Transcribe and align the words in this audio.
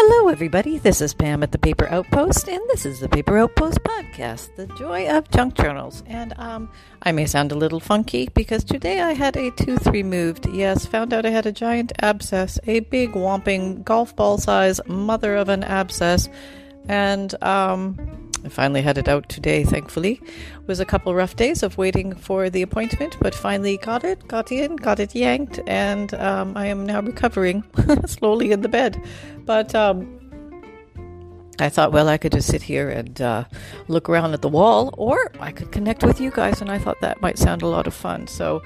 Hello, 0.00 0.28
everybody. 0.28 0.78
This 0.78 1.00
is 1.00 1.12
Pam 1.12 1.42
at 1.42 1.50
the 1.50 1.58
Paper 1.58 1.88
Outpost, 1.88 2.48
and 2.48 2.62
this 2.68 2.86
is 2.86 3.00
the 3.00 3.08
Paper 3.08 3.36
Outpost 3.36 3.82
podcast, 3.82 4.54
the 4.54 4.68
joy 4.78 5.08
of 5.08 5.28
junk 5.32 5.54
journals. 5.54 6.04
And 6.06 6.34
um, 6.38 6.70
I 7.02 7.10
may 7.10 7.26
sound 7.26 7.50
a 7.50 7.56
little 7.56 7.80
funky 7.80 8.28
because 8.32 8.62
today 8.62 9.00
I 9.00 9.14
had 9.14 9.36
a 9.36 9.50
tooth 9.50 9.88
removed. 9.88 10.46
Yes, 10.52 10.86
found 10.86 11.12
out 11.12 11.26
I 11.26 11.30
had 11.30 11.46
a 11.46 11.52
giant 11.52 11.90
abscess, 11.98 12.60
a 12.68 12.78
big, 12.78 13.10
whomping 13.10 13.82
golf 13.82 14.14
ball 14.14 14.38
size 14.38 14.80
mother 14.86 15.34
of 15.34 15.48
an 15.48 15.64
abscess, 15.64 16.28
and 16.86 17.34
um, 17.42 18.27
I 18.44 18.48
finally 18.48 18.82
had 18.82 18.98
it 18.98 19.08
out 19.08 19.28
today, 19.28 19.64
thankfully. 19.64 20.20
It 20.22 20.68
was 20.68 20.80
a 20.80 20.84
couple 20.84 21.14
rough 21.14 21.36
days 21.36 21.62
of 21.62 21.76
waiting 21.76 22.14
for 22.14 22.48
the 22.50 22.62
appointment, 22.62 23.16
but 23.20 23.34
finally 23.34 23.78
got 23.78 24.04
it, 24.04 24.26
got 24.28 24.52
in, 24.52 24.76
got 24.76 25.00
it 25.00 25.14
yanked, 25.14 25.60
and 25.66 26.14
um, 26.14 26.56
I 26.56 26.66
am 26.66 26.86
now 26.86 27.00
recovering 27.00 27.64
slowly 28.06 28.52
in 28.52 28.60
the 28.60 28.68
bed. 28.68 29.02
But 29.44 29.74
um, 29.74 30.18
I 31.60 31.68
thought, 31.68 31.90
well, 31.90 32.08
I 32.08 32.18
could 32.18 32.32
just 32.32 32.48
sit 32.48 32.62
here 32.62 32.88
and 32.88 33.20
uh, 33.20 33.44
look 33.88 34.08
around 34.08 34.32
at 34.32 34.42
the 34.42 34.48
wall, 34.48 34.94
or 34.96 35.32
I 35.40 35.50
could 35.50 35.72
connect 35.72 36.04
with 36.04 36.20
you 36.20 36.30
guys, 36.30 36.60
and 36.60 36.70
I 36.70 36.78
thought 36.78 37.00
that 37.00 37.20
might 37.20 37.38
sound 37.38 37.62
a 37.62 37.66
lot 37.66 37.88
of 37.88 37.94
fun. 37.94 38.28
So, 38.28 38.62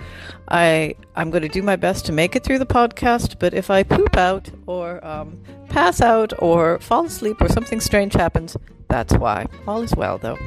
I 0.49 0.95
I'm 1.17 1.31
going 1.31 1.43
to 1.43 1.49
do 1.49 1.63
my 1.63 1.77
best 1.77 2.05
to 2.07 2.13
make 2.13 2.37
it 2.37 2.45
through 2.45 2.59
the 2.59 2.67
podcast. 2.67 3.39
But 3.39 3.55
if 3.55 3.71
I 3.71 3.83
poop 3.83 4.17
out, 4.17 4.51
or 4.67 5.05
um, 5.07 5.43
pass 5.71 6.03
out, 6.03 6.35
or 6.39 6.79
fall 6.81 7.07
asleep, 7.07 7.41
or 7.41 7.49
something 7.49 7.81
strange 7.81 8.13
happens, 8.13 8.57
that's 8.93 9.15
why. 9.15 9.47
All 9.67 9.83
is 9.83 9.95
well, 9.95 10.19
though. 10.19 10.39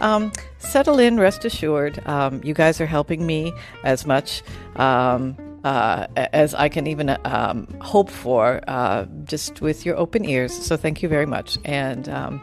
Um, 0.00 0.32
settle 0.58 0.98
in, 0.98 1.20
rest 1.20 1.44
assured. 1.44 2.00
Um, 2.06 2.40
you 2.42 2.54
guys 2.54 2.80
are 2.80 2.86
helping 2.86 3.26
me 3.26 3.52
as 3.84 4.06
much. 4.06 4.42
Um, 4.76 5.36
uh, 5.64 6.06
as 6.16 6.54
I 6.54 6.70
can 6.70 6.86
even 6.86 7.18
um, 7.24 7.66
hope 7.82 8.08
for, 8.08 8.62
uh, 8.66 9.04
just 9.24 9.60
with 9.60 9.84
your 9.84 9.96
open 9.98 10.24
ears. 10.24 10.54
So 10.54 10.76
thank 10.76 11.02
you 11.02 11.08
very 11.08 11.26
much, 11.26 11.58
and 11.64 12.08
um, 12.08 12.40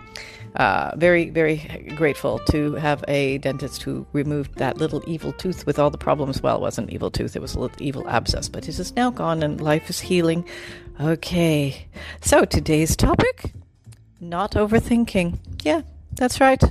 uh, 0.56 0.92
very 0.96 1.32
very 1.32 1.58
grateful 1.96 2.40
to 2.52 2.74
have 2.76 3.04
a 3.08 3.40
dentist 3.40 3.82
who 3.82 4.06
removed 4.14 4.56
that 4.56 4.78
little 4.78 5.04
evil 5.08 5.34
tooth 5.34 5.66
with 5.66 5.80
all 5.80 5.90
the 5.90 5.98
problems. 5.98 6.44
Well, 6.44 6.58
it 6.58 6.62
wasn't 6.62 6.92
evil 6.92 7.10
tooth; 7.10 7.36
it 7.36 7.42
was 7.42 7.56
a 7.56 7.60
little 7.60 7.82
evil 7.82 8.08
abscess, 8.08 8.48
but 8.50 8.70
it 8.70 8.78
is 8.78 8.96
now 8.96 9.10
gone, 9.10 9.42
and 9.42 9.60
life 9.60 9.90
is 9.90 10.00
healing. 10.00 10.46
Okay, 11.02 11.88
so 12.22 12.46
today's 12.46 12.96
topic: 12.96 13.54
not 14.20 14.52
overthinking. 14.54 15.40
Yeah, 15.64 15.82
that's 16.14 16.40
right. 16.40 16.64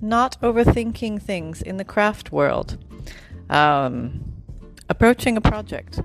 Not 0.00 0.40
overthinking 0.40 1.22
things 1.22 1.62
in 1.62 1.76
the 1.76 1.84
craft 1.84 2.32
world. 2.32 2.76
Um, 3.50 4.28
Approaching 4.90 5.36
a 5.36 5.42
project. 5.42 6.00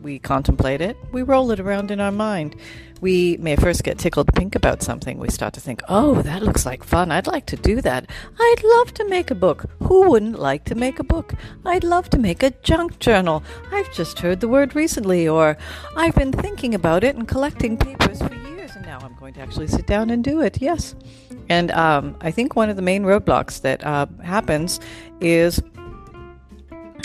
We 0.00 0.20
contemplate 0.20 0.80
it, 0.80 0.96
we 1.10 1.22
roll 1.22 1.50
it 1.50 1.58
around 1.58 1.90
in 1.90 2.00
our 2.00 2.12
mind. 2.12 2.54
We 3.00 3.36
may 3.38 3.56
first 3.56 3.82
get 3.82 3.98
tickled 3.98 4.32
pink 4.32 4.54
about 4.54 4.80
something. 4.80 5.18
We 5.18 5.28
start 5.28 5.54
to 5.54 5.60
think, 5.60 5.82
oh, 5.88 6.22
that 6.22 6.42
looks 6.42 6.64
like 6.64 6.84
fun. 6.84 7.10
I'd 7.10 7.26
like 7.26 7.46
to 7.46 7.56
do 7.56 7.80
that. 7.80 8.08
I'd 8.38 8.62
love 8.64 8.94
to 8.94 9.08
make 9.08 9.32
a 9.32 9.34
book. 9.34 9.64
Who 9.80 10.08
wouldn't 10.08 10.38
like 10.38 10.64
to 10.66 10.76
make 10.76 11.00
a 11.00 11.04
book? 11.04 11.34
I'd 11.66 11.82
love 11.82 12.10
to 12.10 12.18
make 12.18 12.44
a 12.44 12.50
junk 12.62 13.00
journal. 13.00 13.42
I've 13.72 13.92
just 13.92 14.20
heard 14.20 14.38
the 14.38 14.46
word 14.46 14.76
recently, 14.76 15.26
or 15.26 15.56
I've 15.96 16.14
been 16.14 16.30
thinking 16.30 16.76
about 16.76 17.02
it 17.02 17.16
and 17.16 17.26
collecting 17.26 17.76
papers 17.76 18.22
for 18.22 18.34
going 19.22 19.34
to 19.34 19.40
actually 19.40 19.68
sit 19.68 19.86
down 19.86 20.10
and 20.10 20.24
do 20.24 20.40
it. 20.40 20.60
Yes. 20.60 20.96
And 21.48 21.70
um, 21.70 22.16
I 22.20 22.32
think 22.32 22.56
one 22.56 22.68
of 22.68 22.74
the 22.74 22.82
main 22.82 23.04
roadblocks 23.04 23.60
that 23.60 23.84
uh, 23.86 24.06
happens 24.24 24.80
is 25.20 25.62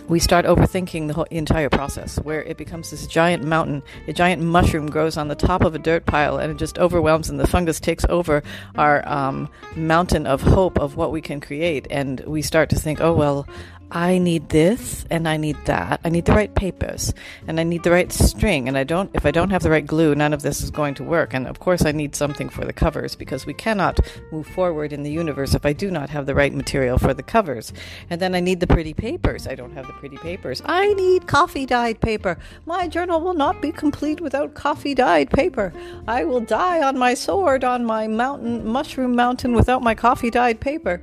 we 0.07 0.19
start 0.19 0.45
overthinking 0.45 1.07
the 1.07 1.13
whole 1.13 1.27
entire 1.29 1.69
process 1.69 2.17
where 2.21 2.41
it 2.43 2.57
becomes 2.57 2.89
this 2.89 3.05
giant 3.07 3.43
mountain 3.43 3.83
a 4.07 4.13
giant 4.13 4.41
mushroom 4.41 4.89
grows 4.89 5.17
on 5.17 5.27
the 5.27 5.35
top 5.35 5.63
of 5.63 5.75
a 5.75 5.79
dirt 5.79 6.05
pile 6.05 6.37
and 6.37 6.49
it 6.49 6.57
just 6.57 6.79
overwhelms 6.79 7.29
and 7.29 7.39
the 7.39 7.45
fungus 7.45 7.79
takes 7.79 8.05
over 8.07 8.41
our 8.75 9.07
um, 9.07 9.49
mountain 9.75 10.25
of 10.25 10.41
hope 10.41 10.79
of 10.79 10.95
what 10.95 11.11
we 11.11 11.19
can 11.19 11.41
create 11.41 11.85
and 11.89 12.21
we 12.21 12.41
start 12.41 12.69
to 12.69 12.77
think 12.77 13.01
oh 13.01 13.13
well 13.13 13.45
I 13.91 14.17
need 14.17 14.49
this 14.49 15.05
and 15.09 15.27
I 15.27 15.37
need 15.37 15.57
that. 15.65 16.01
I 16.03 16.09
need 16.09 16.25
the 16.25 16.33
right 16.33 16.53
papers 16.53 17.13
and 17.47 17.59
I 17.59 17.63
need 17.63 17.83
the 17.83 17.91
right 17.91 18.11
string. 18.11 18.67
And 18.67 18.77
I 18.77 18.83
don't, 18.83 19.09
if 19.13 19.25
I 19.25 19.31
don't 19.31 19.49
have 19.49 19.63
the 19.63 19.69
right 19.69 19.85
glue, 19.85 20.13
none 20.13 20.33
of 20.33 20.41
this 20.41 20.61
is 20.61 20.71
going 20.71 20.95
to 20.95 21.03
work. 21.03 21.33
And 21.33 21.47
of 21.47 21.59
course, 21.59 21.85
I 21.85 21.93
need 21.93 22.13
something 22.13 22.49
for 22.49 22.65
the 22.65 22.73
covers 22.73 23.15
because 23.15 23.45
we 23.45 23.53
cannot 23.53 23.99
move 24.31 24.45
forward 24.47 24.91
in 24.91 25.03
the 25.03 25.11
universe 25.11 25.55
if 25.55 25.65
I 25.65 25.71
do 25.71 25.89
not 25.89 26.09
have 26.09 26.25
the 26.25 26.35
right 26.35 26.53
material 26.53 26.97
for 26.97 27.13
the 27.13 27.23
covers. 27.23 27.71
And 28.09 28.21
then 28.21 28.35
I 28.35 28.41
need 28.41 28.59
the 28.59 28.67
pretty 28.67 28.93
papers. 28.93 29.47
I 29.47 29.55
don't 29.55 29.73
have 29.73 29.87
the 29.87 29.93
pretty 29.93 30.17
papers. 30.17 30.61
I 30.65 30.93
need 30.93 31.27
coffee 31.27 31.65
dyed 31.65 32.01
paper. 32.01 32.37
My 32.65 32.89
journal 32.89 33.21
will 33.21 33.35
not 33.35 33.61
be 33.61 33.71
complete 33.71 34.19
without 34.19 34.53
coffee 34.53 34.95
dyed 34.95 35.29
paper. 35.29 35.71
I 36.07 36.25
will 36.25 36.41
die 36.41 36.81
on 36.85 36.97
my 36.97 37.13
sword 37.13 37.63
on 37.63 37.85
my 37.85 38.07
mountain, 38.07 38.67
mushroom 38.67 39.15
mountain 39.15 39.53
without 39.53 39.81
my 39.81 39.95
coffee 39.95 40.29
dyed 40.29 40.59
paper. 40.59 41.01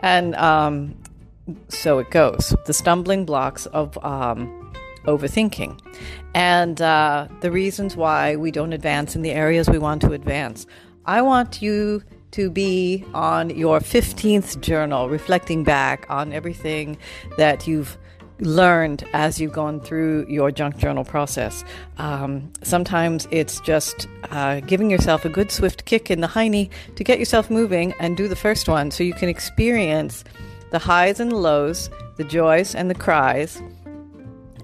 And, 0.00 0.34
um, 0.36 0.94
so 1.68 1.98
it 1.98 2.10
goes. 2.10 2.54
The 2.66 2.72
stumbling 2.72 3.24
blocks 3.24 3.66
of 3.66 4.02
um, 4.04 4.72
overthinking 5.04 5.80
and 6.34 6.80
uh, 6.80 7.28
the 7.40 7.50
reasons 7.50 7.96
why 7.96 8.36
we 8.36 8.50
don't 8.50 8.72
advance 8.72 9.16
in 9.16 9.22
the 9.22 9.30
areas 9.30 9.68
we 9.68 9.78
want 9.78 10.02
to 10.02 10.12
advance. 10.12 10.66
I 11.06 11.22
want 11.22 11.62
you 11.62 12.02
to 12.32 12.50
be 12.50 13.04
on 13.12 13.50
your 13.50 13.80
15th 13.80 14.60
journal, 14.60 15.08
reflecting 15.08 15.64
back 15.64 16.06
on 16.08 16.32
everything 16.32 16.96
that 17.36 17.66
you've 17.66 17.98
learned 18.40 19.04
as 19.12 19.40
you've 19.40 19.52
gone 19.52 19.80
through 19.80 20.26
your 20.28 20.50
junk 20.50 20.76
journal 20.78 21.04
process. 21.04 21.64
Um, 21.98 22.52
sometimes 22.62 23.28
it's 23.30 23.60
just 23.60 24.08
uh, 24.30 24.60
giving 24.60 24.90
yourself 24.90 25.24
a 25.24 25.28
good 25.28 25.50
swift 25.50 25.84
kick 25.84 26.10
in 26.10 26.20
the 26.20 26.26
hiney 26.26 26.70
to 26.96 27.04
get 27.04 27.18
yourself 27.18 27.50
moving 27.50 27.92
and 28.00 28.16
do 28.16 28.28
the 28.28 28.36
first 28.36 28.68
one 28.68 28.90
so 28.90 29.04
you 29.04 29.14
can 29.14 29.28
experience 29.28 30.24
the 30.70 30.78
highs 30.78 31.20
and 31.20 31.30
the 31.30 31.36
lows, 31.36 31.90
the 32.16 32.24
joys 32.24 32.74
and 32.74 32.90
the 32.90 32.94
cries. 32.94 33.62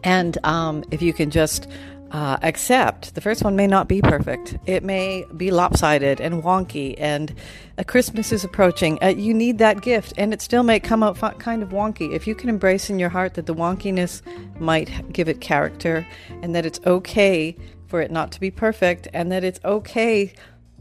And 0.04 0.38
um, 0.44 0.84
if 0.90 1.02
you 1.02 1.12
can 1.12 1.30
just 1.30 1.68
uh, 2.12 2.38
accept, 2.42 3.14
the 3.14 3.20
first 3.20 3.42
one 3.42 3.56
may 3.56 3.66
not 3.66 3.88
be 3.88 4.00
perfect. 4.00 4.56
It 4.66 4.84
may 4.84 5.24
be 5.36 5.50
lopsided 5.50 6.20
and 6.20 6.42
wonky, 6.42 6.94
and 6.98 7.34
a 7.78 7.84
Christmas 7.84 8.30
is 8.30 8.44
approaching. 8.44 9.02
Uh, 9.02 9.08
you 9.08 9.34
need 9.34 9.58
that 9.58 9.82
gift, 9.82 10.12
and 10.16 10.32
it 10.32 10.40
still 10.40 10.62
may 10.62 10.78
come 10.78 11.02
out 11.02 11.18
kind 11.38 11.62
of 11.62 11.70
wonky. 11.70 12.14
If 12.14 12.26
you 12.26 12.34
can 12.34 12.48
embrace 12.48 12.88
in 12.88 12.98
your 12.98 13.08
heart 13.08 13.34
that 13.34 13.46
the 13.46 13.54
wonkiness 13.54 14.22
might 14.60 15.12
give 15.12 15.28
it 15.28 15.40
character, 15.40 16.06
and 16.42 16.54
that 16.54 16.64
it's 16.64 16.80
okay 16.86 17.56
for 17.88 18.00
it 18.00 18.10
not 18.10 18.30
to 18.32 18.40
be 18.40 18.50
perfect, 18.50 19.08
and 19.12 19.32
that 19.32 19.42
it's 19.42 19.60
okay. 19.64 20.32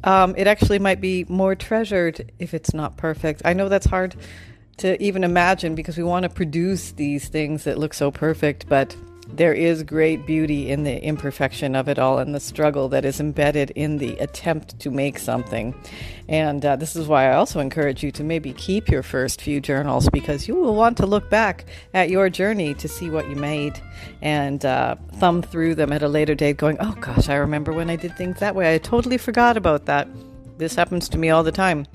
Um, 0.04 0.36
it 0.38 0.46
actually 0.46 0.78
might 0.78 1.02
be 1.02 1.26
more 1.28 1.56
treasured 1.56 2.32
if 2.38 2.54
it's 2.54 2.74
not 2.74 2.98
perfect. 2.98 3.42
I 3.44 3.54
know 3.54 3.70
that's 3.70 3.88
hard 3.88 4.16
to 4.78 5.02
even 5.02 5.24
imagine 5.24 5.76
because 5.76 5.98
we 5.98 6.04
want 6.04 6.24
to 6.24 6.30
produce 6.30 6.92
these 6.92 7.28
things 7.28 7.64
that 7.64 7.78
look 7.78 7.94
so 7.94 8.12
perfect, 8.12 8.68
but 8.68 8.96
there 9.28 9.54
is 9.54 9.84
great 9.84 10.26
beauty 10.26 10.70
in 10.70 10.84
the 10.84 11.04
imperfection 11.04 11.76
of 11.76 11.88
it 11.88 11.98
all 11.98 12.20
and 12.20 12.36
the 12.36 12.40
struggle 12.40 12.90
that 12.90 13.06
is 13.06 13.20
embedded 13.20 13.72
in 13.72 13.98
the 13.98 14.16
attempt 14.18 14.80
to 14.80 14.92
make 14.92 15.18
something. 15.18 15.74
And 16.30 16.64
uh, 16.64 16.76
this 16.76 16.96
is 16.96 17.08
why 17.08 17.30
I 17.30 17.36
also 17.36 17.60
encourage 17.60 18.04
you 18.04 18.12
to 18.14 18.24
maybe 18.24 18.54
keep 18.54 18.88
your 18.88 19.04
first 19.04 19.42
few 19.42 19.60
journals 19.60 20.10
because 20.10 20.48
you 20.48 20.56
will 20.56 20.76
want 20.76 20.98
to 20.98 21.06
look 21.06 21.30
back 21.30 21.66
at 21.94 22.10
your 22.10 22.30
journey 22.30 22.74
to 22.76 22.88
see 22.88 23.10
what 23.10 23.30
you 23.30 23.36
made 23.36 23.80
and 24.22 24.64
uh, 24.64 24.96
thumb 25.14 25.42
through 25.42 25.76
them 25.76 25.92
at 25.92 26.04
a 26.04 26.08
later 26.08 26.36
date, 26.36 26.58
going, 26.58 26.78
oh 26.80 26.96
gosh, 27.00 27.30
I 27.30 27.36
remember 27.36 27.74
when 27.74 27.90
I 27.90 27.96
did 27.96 28.16
things 28.18 28.40
that 28.40 28.56
way. 28.56 28.76
I 28.76 28.78
totally 28.78 29.18
forgot 29.18 29.58
about 29.58 29.86
that. 29.86 30.08
This 30.58 30.76
happens 30.76 31.10
to 31.10 31.18
me 31.18 31.30
all 31.32 31.44
the 31.44 31.52
time. 31.52 31.86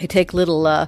I 0.00 0.06
take 0.06 0.34
little. 0.34 0.66
Uh, 0.66 0.86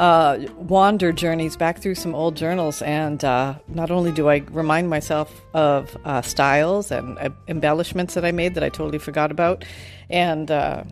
uh, 0.00 0.46
wander 0.56 1.12
journeys 1.12 1.58
back 1.58 1.78
through 1.78 1.94
some 1.94 2.14
old 2.14 2.34
journals, 2.34 2.80
and 2.82 3.22
uh, 3.22 3.54
not 3.68 3.90
only 3.90 4.10
do 4.10 4.30
I 4.30 4.38
remind 4.50 4.88
myself 4.88 5.42
of 5.52 5.94
uh, 6.06 6.22
styles 6.22 6.90
and 6.90 7.18
uh, 7.18 7.28
embellishments 7.48 8.14
that 8.14 8.24
I 8.24 8.32
made 8.32 8.54
that 8.54 8.64
I 8.64 8.70
totally 8.70 8.98
forgot 8.98 9.30
about, 9.30 9.64
and 10.08 10.50
uh, 10.50 10.84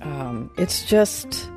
um, 0.00 0.50
it's 0.56 0.86
just 0.86 1.50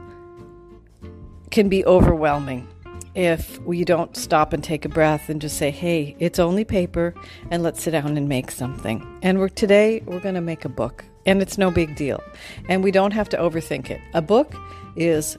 can 1.49 1.69
be 1.69 1.85
overwhelming 1.85 2.67
if 3.15 3.57
we 3.61 3.85
don't 3.85 4.17
stop 4.17 4.51
and 4.51 4.61
take 4.61 4.83
a 4.83 4.89
breath 4.89 5.29
and 5.29 5.39
just 5.39 5.57
say, 5.57 5.71
"Hey, 5.71 6.13
it's 6.19 6.39
only 6.39 6.65
paper, 6.65 7.13
and 7.49 7.63
let's 7.63 7.81
sit 7.81 7.91
down 7.91 8.17
and 8.17 8.27
make 8.27 8.51
something." 8.51 9.01
And 9.21 9.39
we're 9.39 9.47
today 9.47 10.01
we're 10.05 10.19
going 10.19 10.35
to 10.35 10.41
make 10.41 10.65
a 10.65 10.69
book, 10.69 11.05
and 11.25 11.41
it's 11.41 11.57
no 11.57 11.71
big 11.71 11.95
deal, 11.95 12.21
and 12.67 12.83
we 12.83 12.91
don't 12.91 13.11
have 13.11 13.29
to 13.29 13.37
overthink 13.37 13.89
it. 13.89 14.01
A 14.13 14.21
book 14.21 14.53
is 14.97 15.37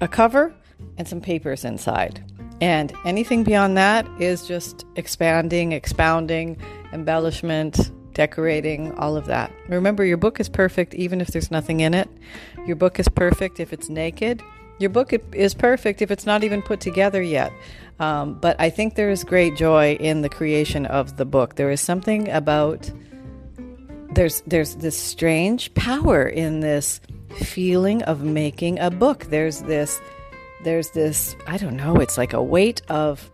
a 0.00 0.08
cover 0.08 0.54
and 0.96 1.06
some 1.06 1.20
papers 1.20 1.64
inside. 1.64 2.24
And 2.60 2.92
anything 3.04 3.42
beyond 3.42 3.76
that 3.76 4.06
is 4.20 4.46
just 4.46 4.84
expanding, 4.96 5.72
expounding, 5.72 6.58
embellishment, 6.92 7.90
decorating, 8.12 8.92
all 8.98 9.16
of 9.16 9.26
that. 9.26 9.50
Remember, 9.68 10.04
your 10.04 10.18
book 10.18 10.40
is 10.40 10.48
perfect 10.48 10.94
even 10.94 11.20
if 11.20 11.28
there's 11.28 11.50
nothing 11.50 11.80
in 11.80 11.94
it. 11.94 12.08
Your 12.66 12.76
book 12.76 12.98
is 12.98 13.08
perfect 13.08 13.60
if 13.60 13.72
it's 13.72 13.88
naked. 13.88 14.42
Your 14.78 14.90
book 14.90 15.12
is 15.32 15.54
perfect 15.54 16.02
if 16.02 16.10
it's 16.10 16.26
not 16.26 16.42
even 16.44 16.62
put 16.62 16.80
together 16.80 17.22
yet. 17.22 17.52
Um, 17.98 18.34
but 18.34 18.56
I 18.58 18.70
think 18.70 18.94
there 18.94 19.10
is 19.10 19.24
great 19.24 19.56
joy 19.56 19.94
in 20.00 20.22
the 20.22 20.28
creation 20.28 20.86
of 20.86 21.16
the 21.16 21.24
book. 21.24 21.56
There 21.56 21.70
is 21.70 21.80
something 21.80 22.28
about 22.30 22.90
there's 24.14 24.40
there's 24.46 24.74
this 24.76 24.98
strange 24.98 25.72
power 25.74 26.26
in 26.26 26.60
this 26.60 27.00
feeling 27.30 28.02
of 28.04 28.22
making 28.22 28.78
a 28.78 28.90
book. 28.90 29.24
There's 29.26 29.62
this 29.62 30.00
there's 30.62 30.90
this 30.90 31.36
I 31.46 31.56
don't 31.56 31.76
know. 31.76 31.96
It's 31.96 32.18
like 32.18 32.32
a 32.32 32.42
weight 32.42 32.82
of 32.88 33.30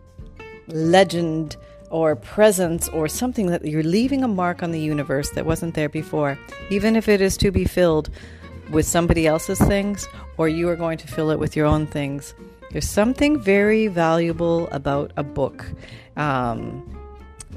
legend 0.67 1.57
or 1.89 2.15
presence 2.15 2.89
or 2.89 3.07
something 3.07 3.47
that 3.47 3.65
you're 3.65 3.83
leaving 3.83 4.23
a 4.23 4.27
mark 4.27 4.61
on 4.61 4.71
the 4.71 4.79
universe 4.79 5.29
that 5.31 5.45
wasn't 5.45 5.73
there 5.73 5.89
before, 5.89 6.37
even 6.69 6.95
if 6.95 7.07
it 7.07 7.21
is 7.21 7.37
to 7.37 7.51
be 7.51 7.65
filled 7.65 8.09
with 8.71 8.85
somebody 8.85 9.25
else's 9.25 9.59
things 9.59 10.07
or 10.37 10.49
you 10.49 10.67
are 10.67 10.75
going 10.75 10.97
to 10.97 11.07
fill 11.07 11.31
it 11.31 11.39
with 11.39 11.55
your 11.55 11.65
own 11.65 11.87
things. 11.87 12.33
There's 12.71 12.89
something 12.89 13.39
very 13.39 13.87
valuable 13.87 14.67
about 14.71 15.13
a 15.15 15.23
book. 15.23 15.65
Um, 16.17 16.96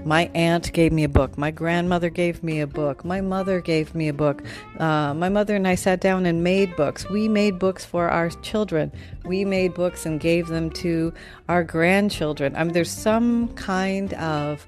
my 0.05 0.31
aunt 0.35 0.73
gave 0.73 0.93
me 0.93 1.05
a 1.05 1.09
book. 1.09 1.37
My 1.37 1.51
grandmother 1.51 2.09
gave 2.09 2.43
me 2.43 2.61
a 2.61 2.67
book. 2.67 3.05
My 3.05 3.21
mother 3.21 3.61
gave 3.61 3.95
me 3.95 4.09
a 4.09 4.13
book. 4.13 4.43
Uh, 4.79 5.13
my 5.15 5.29
mother 5.29 5.55
and 5.57 5.69
I 5.69 5.75
sat 5.75 6.01
down 6.01 6.27
and 6.27 6.43
made 6.43 6.75
books. 6.77 7.09
We 7.11 7.29
made 7.29 7.59
books 7.59 7.85
for 7.85 8.09
our 8.09 8.31
children. 8.31 8.93
We 9.25 9.45
made 9.45 9.75
books 9.75 10.07
and 10.07 10.19
gave 10.19 10.49
them 10.49 10.71
to 10.71 11.13
our 11.49 11.65
grandchildren. 11.65 12.57
I 12.57 12.65
mean, 12.65 12.73
there's 12.73 12.91
some 12.91 13.49
kind 13.55 14.15
of 14.15 14.67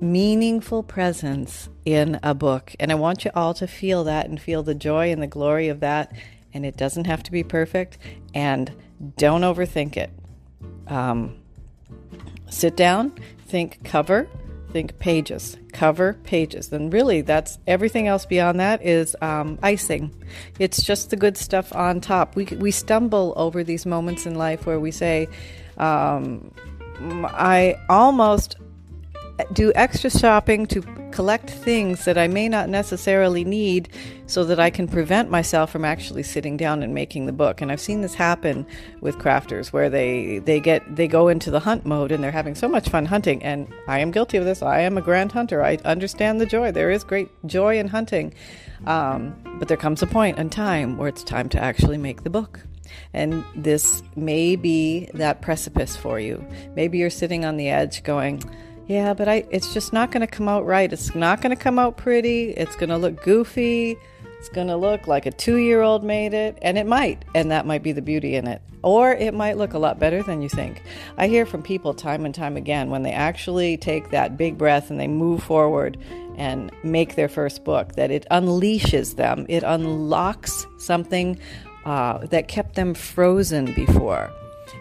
meaningful 0.00 0.82
presence 0.82 1.68
in 1.84 2.20
a 2.22 2.34
book. 2.34 2.74
And 2.78 2.92
I 2.92 2.94
want 2.94 3.24
you 3.24 3.30
all 3.34 3.54
to 3.54 3.66
feel 3.66 4.04
that 4.04 4.28
and 4.28 4.40
feel 4.40 4.62
the 4.62 4.74
joy 4.74 5.10
and 5.10 5.22
the 5.22 5.26
glory 5.26 5.68
of 5.68 5.80
that. 5.80 6.12
And 6.52 6.66
it 6.66 6.76
doesn't 6.76 7.06
have 7.06 7.22
to 7.22 7.32
be 7.32 7.42
perfect. 7.42 7.96
And 8.34 8.70
don't 9.16 9.42
overthink 9.42 9.96
it. 9.96 10.10
Um, 10.88 11.38
sit 12.50 12.76
down, 12.76 13.12
think 13.46 13.82
cover 13.82 14.28
think 14.72 14.98
pages, 14.98 15.56
cover 15.72 16.14
pages. 16.24 16.72
And 16.72 16.92
really, 16.92 17.20
that's 17.22 17.58
everything 17.66 18.06
else 18.06 18.26
beyond 18.26 18.60
that 18.60 18.84
is 18.84 19.16
um, 19.20 19.58
icing. 19.62 20.14
It's 20.58 20.82
just 20.82 21.10
the 21.10 21.16
good 21.16 21.36
stuff 21.36 21.74
on 21.74 22.00
top. 22.00 22.36
We, 22.36 22.44
we 22.44 22.70
stumble 22.70 23.32
over 23.36 23.64
these 23.64 23.86
moments 23.86 24.26
in 24.26 24.34
life 24.34 24.66
where 24.66 24.80
we 24.80 24.90
say, 24.90 25.28
um, 25.78 26.52
I 27.00 27.76
almost 27.88 28.56
do 29.52 29.72
extra 29.74 30.10
shopping 30.10 30.66
to 30.66 30.82
collect 31.18 31.50
things 31.50 32.04
that 32.04 32.16
I 32.16 32.28
may 32.28 32.48
not 32.48 32.68
necessarily 32.68 33.42
need 33.42 33.88
so 34.26 34.44
that 34.44 34.60
I 34.60 34.70
can 34.70 34.86
prevent 34.86 35.28
myself 35.28 35.68
from 35.68 35.84
actually 35.84 36.22
sitting 36.22 36.56
down 36.56 36.80
and 36.80 36.94
making 36.94 37.26
the 37.26 37.32
book. 37.32 37.60
And 37.60 37.72
I've 37.72 37.80
seen 37.80 38.02
this 38.02 38.14
happen 38.14 38.64
with 39.00 39.18
crafters 39.18 39.72
where 39.72 39.90
they 39.90 40.38
they 40.38 40.60
get 40.60 40.94
they 40.94 41.08
go 41.08 41.26
into 41.26 41.50
the 41.50 41.58
hunt 41.58 41.84
mode 41.84 42.12
and 42.12 42.22
they're 42.22 42.30
having 42.30 42.54
so 42.54 42.68
much 42.68 42.88
fun 42.88 43.04
hunting 43.04 43.42
and 43.42 43.66
I 43.88 43.98
am 43.98 44.12
guilty 44.12 44.36
of 44.36 44.44
this. 44.44 44.62
I 44.62 44.78
am 44.82 44.96
a 44.96 45.02
grand 45.02 45.32
hunter. 45.32 45.60
I 45.64 45.78
understand 45.84 46.40
the 46.40 46.46
joy. 46.46 46.70
There 46.70 46.92
is 46.92 47.02
great 47.02 47.30
joy 47.46 47.80
in 47.80 47.88
hunting. 47.88 48.32
Um, 48.86 49.34
but 49.58 49.66
there 49.66 49.76
comes 49.76 50.04
a 50.04 50.06
point 50.06 50.38
in 50.38 50.50
time 50.50 50.98
where 50.98 51.08
it's 51.08 51.24
time 51.24 51.48
to 51.48 51.60
actually 51.60 51.98
make 51.98 52.22
the 52.22 52.30
book. 52.30 52.60
And 53.12 53.42
this 53.56 54.04
may 54.14 54.54
be 54.54 55.10
that 55.14 55.42
precipice 55.42 55.96
for 55.96 56.20
you. 56.20 56.46
Maybe 56.76 56.98
you're 56.98 57.10
sitting 57.10 57.44
on 57.44 57.56
the 57.56 57.70
edge 57.70 58.04
going, 58.04 58.40
yeah, 58.88 59.12
but 59.12 59.28
I 59.28 59.44
it's 59.50 59.74
just 59.74 59.92
not 59.92 60.10
going 60.10 60.22
to 60.22 60.26
come 60.26 60.48
out 60.48 60.64
right. 60.64 60.90
It's 60.90 61.14
not 61.14 61.42
going 61.42 61.54
to 61.54 61.62
come 61.62 61.78
out 61.78 61.98
pretty. 61.98 62.50
It's 62.50 62.74
going 62.74 62.88
to 62.88 62.96
look 62.96 63.22
goofy. 63.22 63.98
It's 64.38 64.48
going 64.48 64.68
to 64.68 64.76
look 64.76 65.06
like 65.06 65.26
a 65.26 65.32
2-year-old 65.32 66.04
made 66.04 66.32
it, 66.32 66.56
and 66.62 66.78
it 66.78 66.86
might, 66.86 67.24
and 67.34 67.50
that 67.50 67.66
might 67.66 67.82
be 67.82 67.92
the 67.92 68.00
beauty 68.00 68.36
in 68.36 68.46
it. 68.46 68.62
Or 68.82 69.12
it 69.12 69.34
might 69.34 69.58
look 69.58 69.74
a 69.74 69.78
lot 69.78 69.98
better 69.98 70.22
than 70.22 70.40
you 70.40 70.48
think. 70.48 70.82
I 71.18 71.26
hear 71.26 71.44
from 71.44 71.62
people 71.62 71.92
time 71.92 72.24
and 72.24 72.32
time 72.32 72.56
again 72.56 72.88
when 72.88 73.02
they 73.02 73.10
actually 73.10 73.76
take 73.76 74.10
that 74.10 74.36
big 74.36 74.56
breath 74.56 74.90
and 74.90 74.98
they 75.00 75.08
move 75.08 75.42
forward 75.42 75.98
and 76.36 76.70
make 76.84 77.16
their 77.16 77.28
first 77.28 77.64
book 77.64 77.96
that 77.96 78.12
it 78.12 78.26
unleashes 78.30 79.16
them. 79.16 79.44
It 79.48 79.64
unlocks 79.64 80.66
something 80.78 81.38
uh, 81.84 82.18
that 82.28 82.46
kept 82.46 82.76
them 82.76 82.94
frozen 82.94 83.74
before. 83.74 84.30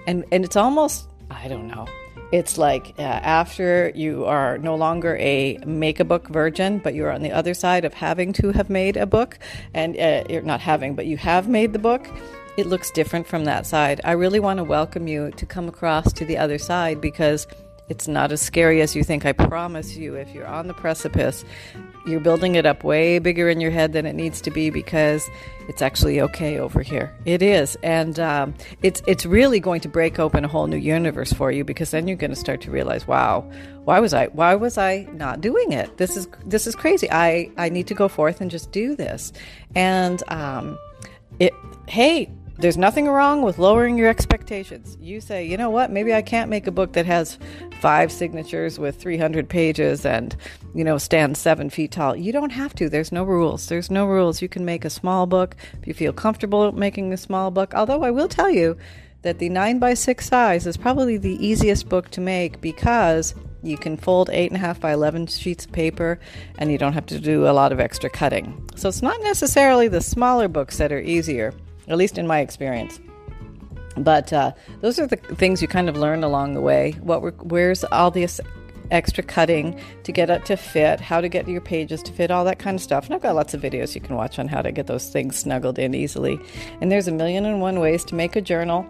And 0.06 0.24
and 0.32 0.46
it's 0.46 0.56
almost 0.56 1.10
I 1.32 1.48
don't 1.48 1.68
know 1.68 1.88
it's 2.32 2.58
like 2.58 2.94
uh, 3.00 3.02
after 3.02 3.92
you 3.96 4.26
are 4.26 4.58
no 4.58 4.76
longer 4.76 5.16
a 5.18 5.58
make 5.66 6.00
a 6.00 6.06
book 6.06 6.28
virgin, 6.28 6.80
but 6.80 6.94
you're 6.94 7.12
on 7.12 7.22
the 7.22 7.32
other 7.32 7.54
side 7.54 7.86
of 7.86 7.94
having 7.94 8.34
to 8.34 8.52
have 8.52 8.70
made 8.70 8.98
a 8.98 9.06
book, 9.06 9.40
and 9.74 9.98
uh, 9.98 10.24
you're 10.30 10.42
not 10.42 10.60
having, 10.60 10.96
but 10.96 11.06
you 11.06 11.18
have 11.18 11.48
made 11.48 11.74
the 11.74 11.80
book. 11.80 12.08
It 12.58 12.66
looks 12.66 12.90
different 12.92 13.28
from 13.28 13.46
that 13.46 13.66
side. 13.66 14.02
I 14.04 14.14
really 14.14 14.40
want 14.40 14.58
to 14.58 14.64
welcome 14.64 15.08
you 15.08 15.32
to 15.32 15.46
come 15.46 15.70
across 15.70 16.12
to 16.14 16.26
the 16.26 16.38
other 16.38 16.58
side 16.58 17.00
because 17.00 17.48
it's 17.90 18.08
not 18.08 18.32
as 18.32 18.42
scary 18.42 18.82
as 18.82 18.96
you 18.96 19.04
think. 19.04 19.26
I 19.26 19.32
promise 19.32 19.96
you, 19.96 20.16
if 20.16 20.34
you're 20.34 20.48
on 20.48 20.68
the 20.68 20.74
precipice, 20.74 21.46
you're 22.06 22.20
building 22.20 22.56
it 22.56 22.66
up 22.66 22.84
way 22.84 23.20
bigger 23.20 23.50
in 23.50 23.62
your 23.62 23.72
head 23.72 23.94
than 23.94 24.06
it 24.06 24.14
needs 24.14 24.42
to 24.42 24.52
be 24.52 24.70
because 24.70 25.28
it's 25.68 25.82
actually 25.82 26.20
okay 26.22 26.60
over 26.60 26.82
here. 26.82 27.14
It 27.26 27.42
is, 27.42 27.78
and 27.84 28.20
um, 28.20 28.56
it's 28.82 29.02
it's 29.08 29.26
really 29.26 29.60
going 29.60 29.82
to 29.82 29.90
break 29.90 30.20
open 30.20 30.46
a 30.46 30.48
whole 30.48 30.68
new 30.68 30.78
universe 30.78 31.34
for 31.34 31.52
you 31.52 31.64
because 31.64 31.92
then 31.92 32.08
you're 32.08 32.18
going 32.18 32.32
to 32.32 32.38
start 32.38 32.62
to 32.62 32.72
realize, 32.72 33.08
wow, 33.08 33.50
why 33.84 34.00
was 34.00 34.14
I 34.14 34.28
why 34.28 34.56
was 34.56 34.78
I 34.78 35.08
not 35.14 35.42
doing 35.42 35.72
it? 35.72 35.98
This 35.98 36.18
is 36.18 36.28
this 36.46 36.68
is 36.68 36.76
crazy. 36.76 37.10
I 37.12 37.52
I 37.58 37.70
need 37.70 37.88
to 37.88 37.94
go 37.94 38.08
forth 38.08 38.42
and 38.42 38.52
just 38.52 38.72
do 38.72 38.96
this, 38.96 39.32
and 39.76 40.24
um, 40.30 40.78
it. 41.40 41.54
Hey, 41.88 42.30
there's 42.60 42.78
nothing 42.78 43.08
wrong 43.08 43.44
with 43.44 43.60
lowering 43.60 43.98
your 43.98 44.10
expectations. 44.10 44.98
You 45.00 45.22
say, 45.22 45.46
you 45.46 45.58
know 45.58 45.70
what, 45.70 45.92
maybe 45.92 46.14
I 46.14 46.24
can't 46.24 46.50
make 46.50 46.66
a 46.66 46.72
book 46.72 46.94
that 46.94 47.06
has 47.06 47.38
five 47.80 48.12
signatures 48.12 48.80
with 48.80 49.00
300 49.00 49.48
pages 49.48 50.06
and, 50.06 50.36
you 50.74 50.84
know, 50.84 50.98
stands 50.98 51.40
seven 51.40 51.70
feet 51.70 51.92
tall. 51.92 52.16
You 52.16 52.32
don't 52.32 52.50
have 52.50 52.74
to. 52.76 52.90
There's 52.90 53.12
no 53.12 53.24
rules. 53.24 53.68
There's 53.68 53.92
no 53.92 54.08
rules. 54.08 54.42
You 54.42 54.50
can 54.50 54.66
make 54.66 54.86
a 54.86 54.90
small 54.90 55.28
book 55.28 55.56
if 55.82 55.88
you 55.88 55.94
feel 55.94 56.14
comfortable 56.14 56.72
making 56.72 57.14
a 57.14 57.18
small 57.18 57.52
book. 57.52 57.76
Although 57.76 58.04
I 58.04 58.12
will 58.12 58.28
tell 58.28 58.50
you 58.50 58.76
that 59.22 59.38
the 59.38 59.50
9 59.50 59.78
by 59.78 59.94
6 59.94 60.26
size 60.26 60.66
is 60.66 60.78
probably 60.78 61.18
the 61.18 61.46
easiest 61.46 61.88
book 61.90 62.10
to 62.12 62.22
make 62.22 62.60
because 62.60 63.36
you 63.62 63.78
can 63.78 63.98
fold 63.98 64.30
8.5 64.30 64.80
by 64.80 64.94
11 64.94 65.28
sheets 65.28 65.66
of 65.66 65.72
paper 65.72 66.20
and 66.58 66.72
you 66.72 66.78
don't 66.78 66.94
have 66.94 67.06
to 67.08 67.20
do 67.20 67.48
a 67.48 67.52
lot 67.52 67.72
of 67.72 67.80
extra 67.80 68.10
cutting. 68.10 68.68
So 68.76 68.90
it's 68.90 69.02
not 69.02 69.22
necessarily 69.22 69.88
the 69.88 70.02
smaller 70.02 70.48
books 70.48 70.78
that 70.78 70.92
are 70.92 71.00
easier 71.00 71.54
at 71.88 71.98
least 71.98 72.18
in 72.18 72.28
my 72.28 72.40
experience. 72.40 73.00
But 73.96 74.32
uh, 74.32 74.52
those 74.82 75.00
are 75.00 75.08
the 75.08 75.18
things 75.18 75.62
you 75.62 75.68
kind 75.68 75.90
of 75.90 75.98
learn 75.98 76.24
along 76.24 76.54
the 76.54 76.62
way. 76.62 76.92
What 77.02 77.46
where's 77.46 77.84
all 77.86 78.12
this 78.12 78.40
extra 78.92 79.24
cutting 79.24 79.80
to 80.04 80.12
get 80.12 80.30
it 80.30 80.46
to 80.46 80.56
fit, 80.56 81.00
how 81.02 81.20
to 81.20 81.28
get 81.28 81.48
your 81.48 81.62
pages 81.62 82.02
to 82.04 82.14
fit, 82.14 82.32
all 82.32 82.46
that 82.46 82.60
kind 82.60 82.76
of 82.76 82.82
stuff. 82.82 83.06
And 83.06 83.16
I've 83.16 83.22
got 83.22 83.36
lots 83.36 83.54
of 83.54 83.62
videos 83.62 83.96
you 83.96 84.02
can 84.02 84.16
watch 84.16 84.40
on 84.40 84.48
how 84.48 84.62
to 84.62 84.72
get 84.72 84.88
those 84.88 85.10
things 85.10 85.36
snuggled 85.38 85.80
in 85.80 85.94
easily. 85.94 86.40
And 86.80 86.92
there's 86.92 87.08
a 87.08 87.12
million 87.12 87.46
and 87.46 87.60
one 87.60 87.80
ways 87.80 88.04
to 88.06 88.16
make 88.16 88.36
a 88.36 88.42
journal 88.42 88.86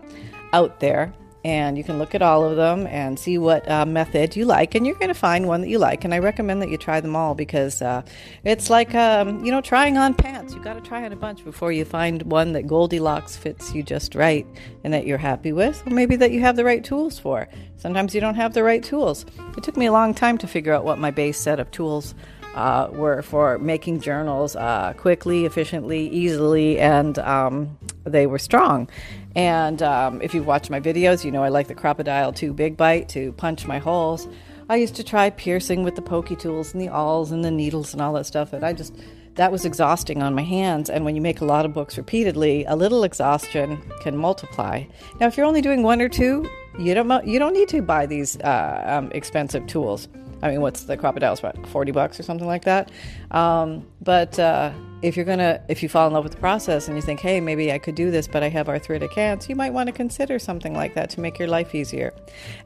out 0.54 0.80
there 0.80 1.14
and 1.48 1.78
you 1.78 1.84
can 1.84 1.98
look 1.98 2.14
at 2.14 2.22
all 2.22 2.44
of 2.44 2.58
them 2.58 2.88
and 2.88 3.18
see 3.18 3.38
what 3.38 3.70
uh, 3.70 3.86
method 3.86 4.36
you 4.36 4.46
like 4.46 4.76
and 4.76 4.86
you're 4.86 4.96
going 4.96 5.08
to 5.08 5.14
find 5.14 5.48
one 5.48 5.62
that 5.62 5.70
you 5.70 5.80
like 5.80 6.04
and 6.04 6.14
i 6.14 6.20
recommend 6.20 6.62
that 6.62 6.70
you 6.70 6.78
try 6.78 7.00
them 7.00 7.16
all 7.16 7.34
because 7.36 7.82
uh, 7.82 8.02
it's 8.44 8.70
like 8.70 8.94
um, 8.96 9.44
you 9.44 9.52
know 9.52 9.62
trying 9.62 9.98
on 9.98 10.14
pants. 10.14 10.54
You 10.54 10.62
got 10.62 10.74
to 10.74 10.82
try 10.82 11.06
on 11.06 11.12
a 11.12 11.16
bunch 11.16 11.44
before 11.44 11.72
you 11.72 11.86
find 11.86 12.22
one 12.24 12.54
that 12.54 12.68
goldilocks 12.68 13.36
fits 13.36 13.74
you 13.74 13.84
just 13.84 14.16
right 14.16 14.46
and 14.84 14.94
that 14.94 15.06
you're 15.06 15.18
happy 15.18 15.52
with 15.52 15.86
or 15.86 15.92
maybe 15.92 16.16
that 16.18 16.32
you 16.32 16.40
have 16.42 16.56
the 16.56 16.64
right 16.64 16.84
tools 16.84 17.20
for. 17.20 17.48
Sometimes 17.78 18.16
you 18.16 18.22
don't 18.22 18.36
have 18.36 18.54
the 18.54 18.64
right 18.64 18.84
tools. 18.84 19.26
It 19.58 19.64
took 19.64 19.78
me 19.78 19.86
a 19.86 19.92
long 19.92 20.14
time 20.14 20.38
to 20.40 20.48
figure 20.48 20.74
out 20.74 20.84
what 20.84 21.00
my 21.00 21.12
base 21.12 21.40
set 21.40 21.60
of 21.60 21.70
tools 21.72 22.16
uh, 22.56 22.90
were 22.92 23.22
for 23.22 23.60
making 23.60 24.02
journals 24.02 24.56
uh, 24.56 24.94
quickly, 24.98 25.46
efficiently, 25.46 26.10
easily, 26.10 26.80
and 26.80 27.20
um, 27.20 27.78
they 28.04 28.26
were 28.26 28.40
strong. 28.40 28.90
And 29.38 29.84
um, 29.84 30.20
if 30.24 30.34
you've 30.34 30.48
watched 30.48 30.72
my 30.72 30.80
videos, 30.80 31.24
you 31.24 31.32
know 31.32 31.44
I 31.44 31.50
like 31.50 31.68
the 31.68 31.76
Crop-A-Dile 31.76 32.34
2 32.34 32.54
Big 32.54 32.76
Bite 32.76 33.08
to 33.10 33.32
punch 33.34 33.68
my 33.68 33.78
holes. 33.78 34.28
I 34.68 34.78
used 34.78 34.96
to 34.96 35.04
try 35.04 35.30
piercing 35.30 35.84
with 35.84 35.96
the 35.96 36.02
pokey 36.02 36.36
tools 36.36 36.74
and 36.74 36.82
the 36.82 36.90
awls 36.90 37.32
and 37.32 37.46
the 37.46 37.52
needles 37.52 37.94
and 37.94 38.02
all 38.02 38.14
that 38.14 38.26
stuff, 38.26 38.52
and 38.52 38.66
I 38.66 38.74
just 38.74 38.96
that 39.36 39.52
was 39.52 39.64
exhausting 39.64 40.24
on 40.24 40.34
my 40.34 40.42
hands. 40.42 40.90
And 40.90 41.06
when 41.06 41.16
you 41.16 41.22
make 41.22 41.40
a 41.40 41.46
lot 41.46 41.66
of 41.66 41.72
books 41.72 42.00
repeatedly, 42.00 42.66
a 42.66 42.76
little 42.76 43.04
exhaustion 43.04 43.80
can 44.02 44.18
multiply. 44.18 44.84
Now, 45.20 45.28
if 45.28 45.38
you're 45.38 45.46
only 45.46 45.62
doing 45.62 45.84
one 45.84 46.02
or 46.02 46.10
two, 46.10 46.50
You 46.80 46.94
don't 46.94 47.28
you 47.28 47.40
don't 47.40 47.54
need 47.54 47.70
to 47.70 47.82
buy 47.82 48.06
these 48.06 48.40
uh, 48.42 48.84
um, 48.86 49.12
expensive 49.12 49.66
tools. 49.68 50.08
I 50.42 50.52
mean, 50.52 50.62
what's 50.62 50.84
the 50.84 50.96
Crop-A-Dile's 50.96 51.40
about 51.40 51.66
forty 51.68 51.92
bucks 51.92 52.20
or 52.20 52.24
something 52.24 52.48
like 52.48 52.66
that? 52.66 52.92
Um, 53.32 53.88
but 54.02 54.38
uh, 54.38 54.72
if 55.02 55.16
you're 55.16 55.26
gonna, 55.26 55.62
if 55.68 55.82
you 55.82 55.90
fall 55.90 56.08
in 56.08 56.14
love 56.14 56.24
with 56.24 56.34
the 56.34 56.40
process 56.40 56.88
and 56.88 56.96
you 56.96 57.02
think, 57.02 57.20
hey, 57.20 57.40
maybe 57.40 57.72
I 57.72 57.80
could 57.80 57.96
do 57.96 58.12
this, 58.12 58.28
but 58.28 58.44
I 58.44 58.50
have 58.50 58.70
arthritic 58.70 59.14
hands, 59.14 59.50
you 59.50 59.56
might 59.56 59.74
want 59.74 59.88
to 59.88 59.94
consider 59.94 60.38
something 60.40 60.74
like 60.74 60.94
that 60.94 61.10
to 61.12 61.22
make 61.22 61.40
your 61.40 61.48
life 61.48 61.74
easier. 61.74 62.14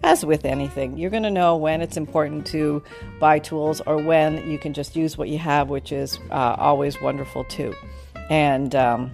As 0.04 0.26
with 0.26 0.46
anything, 0.46 0.98
you're 0.98 1.10
gonna 1.10 1.32
know 1.32 1.56
when 1.56 1.82
it's 1.82 1.98
important 1.98 2.46
to 2.48 2.84
buy 3.20 3.40
tools 3.40 3.82
or 3.82 3.98
when 3.98 4.50
you 4.50 4.60
can 4.60 4.74
just 4.74 4.96
use 4.96 5.18
what 5.18 5.30
you 5.30 5.38
have, 5.38 5.70
which 5.70 5.92
is 5.92 6.20
uh, 6.30 6.56
always 6.58 7.02
wonderful 7.02 7.44
too. 7.46 7.74
And 8.30 8.76
um, 8.76 9.12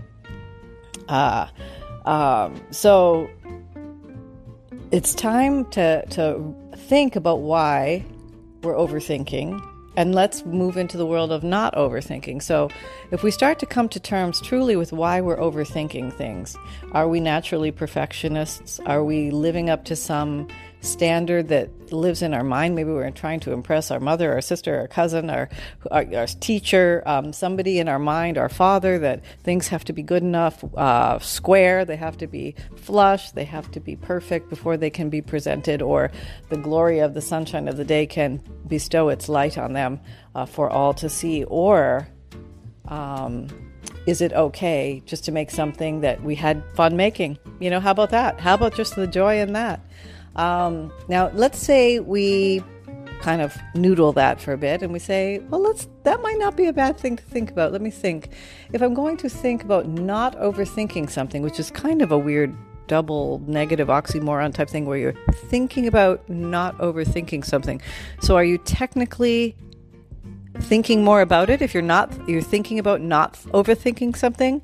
uh, 1.08 1.48
um, 2.06 2.62
so 2.72 3.30
it's 4.92 5.14
time 5.14 5.66
to 5.72 6.06
to 6.08 6.54
think 6.76 7.16
about 7.16 7.42
why 7.42 8.06
we're 8.68 8.76
overthinking 8.76 9.66
and 9.96 10.14
let's 10.14 10.46
move 10.46 10.76
into 10.76 10.98
the 10.98 11.06
world 11.06 11.32
of 11.32 11.42
not 11.42 11.74
overthinking. 11.74 12.44
So, 12.44 12.70
if 13.12 13.24
we 13.24 13.32
start 13.32 13.60
to 13.60 13.66
come 13.66 13.88
to 13.90 14.00
terms 14.00 14.42
truly 14.42 14.76
with 14.76 14.92
why 14.92 15.22
we're 15.22 15.38
overthinking 15.38 16.14
things, 16.14 16.56
are 16.92 17.08
we 17.08 17.20
naturally 17.22 17.72
perfectionists? 17.72 18.80
Are 18.82 19.04
we 19.04 19.32
living 19.32 19.70
up 19.70 19.86
to 19.86 19.96
some 19.96 20.50
standard 20.82 21.48
that 21.50 21.92
lives 21.92 22.22
in 22.22 22.34
our 22.34 22.44
mind. 22.44 22.76
Maybe 22.76 22.92
we're 22.92 23.10
trying 23.12 23.40
to 23.42 23.52
impress 23.52 23.92
our 23.92 24.00
mother, 24.00 24.34
our 24.34 24.42
sister, 24.42 24.80
our 24.80 24.88
cousin, 24.88 25.30
our, 25.30 25.50
our, 25.92 26.06
our 26.16 26.28
teacher, 26.28 27.04
um, 27.06 27.34
somebody 27.34 27.80
in 27.80 27.88
our 27.88 28.00
mind, 28.00 28.38
our 28.38 28.50
father, 28.50 29.00
that 29.00 29.24
things 29.44 29.68
have 29.70 29.84
to 29.86 29.94
be 29.94 30.04
good 30.04 30.24
enough, 30.24 30.64
uh, 30.76 31.20
square, 31.20 31.86
they 31.86 31.96
have 31.96 32.18
to 32.18 32.28
be 32.28 32.56
flush, 32.76 33.32
they 33.32 33.46
have 33.46 33.72
to 33.72 33.80
be 33.80 33.96
perfect 33.96 34.50
before 34.50 34.78
they 34.78 34.90
can 34.90 35.10
be 35.10 35.22
presented, 35.22 35.82
or 35.82 36.12
the 36.50 36.58
glory 36.58 37.00
of 37.00 37.14
the 37.14 37.22
sunshine 37.22 37.68
of 37.68 37.78
the 37.78 37.86
day 37.86 38.06
can 38.06 38.42
bestow 38.68 39.10
its 39.10 39.28
light 39.28 39.58
on 39.58 39.74
them 39.74 40.00
uh, 40.36 40.46
for 40.46 40.70
all 40.70 40.94
to 40.94 41.10
see. 41.10 41.44
Or, 41.46 42.08
um, 42.88 43.48
is 44.06 44.22
it 44.22 44.32
okay 44.32 45.02
just 45.06 45.26
to 45.26 45.34
make 45.34 45.52
something 45.52 46.02
that 46.02 46.24
we 46.24 46.36
had 46.36 46.64
fun 46.76 46.96
making? 46.96 47.38
You 47.60 47.70
know, 47.70 47.82
how 47.82 47.92
about 47.92 48.12
that? 48.12 48.40
How 48.40 48.54
about 48.54 48.74
just 48.74 48.96
the 48.96 49.06
joy 49.06 49.42
in 49.42 49.54
that? 49.54 49.82
Um, 50.38 50.92
now, 51.08 51.30
let's 51.34 51.60
say 51.60 52.00
we 52.00 52.64
kind 53.22 53.42
of 53.42 53.58
noodle 53.74 54.14
that 54.14 54.40
for 54.40 54.54
a 54.54 54.58
bit 54.58 54.82
and 54.82 54.94
we 54.94 55.00
say, 55.00 55.40
well, 55.50 55.62
let's 55.62 55.88
that 56.04 56.22
might 56.22 56.38
not 56.38 56.56
be 56.56 56.68
a 56.68 56.74
bad 56.74 56.98
thing 56.98 57.18
to 57.18 57.24
think 57.24 57.52
about. 57.52 57.72
Let 57.72 57.82
me 57.82 57.90
think. 57.90 58.30
If 58.74 58.82
I'm 58.82 58.94
going 58.94 59.18
to 59.18 59.30
think 59.30 59.64
about 59.64 59.88
not 59.88 60.38
overthinking 60.38 61.10
something, 61.10 61.42
which 61.42 61.60
is 61.60 61.72
kind 61.72 62.02
of 62.02 62.12
a 62.12 62.18
weird 62.18 62.56
double 62.88 63.42
negative 63.46 63.90
oxymoron 63.90 64.54
type 64.54 64.70
thing 64.70 64.86
where 64.86 64.98
you're 64.98 65.16
thinking 65.50 65.88
about 65.88 66.28
not 66.30 66.78
overthinking 66.78 67.44
something. 67.44 67.82
So 68.22 68.36
are 68.36 68.46
you 68.46 68.58
technically 68.60 69.56
thinking 70.60 71.04
more 71.04 71.22
about 71.22 71.50
it 71.50 71.62
if 71.62 71.74
you're 71.74 71.84
not 71.84 72.12
you're 72.28 72.42
thinking 72.42 72.80
about 72.80 73.00
not 73.00 73.34
overthinking 73.54 74.16
something 74.16 74.62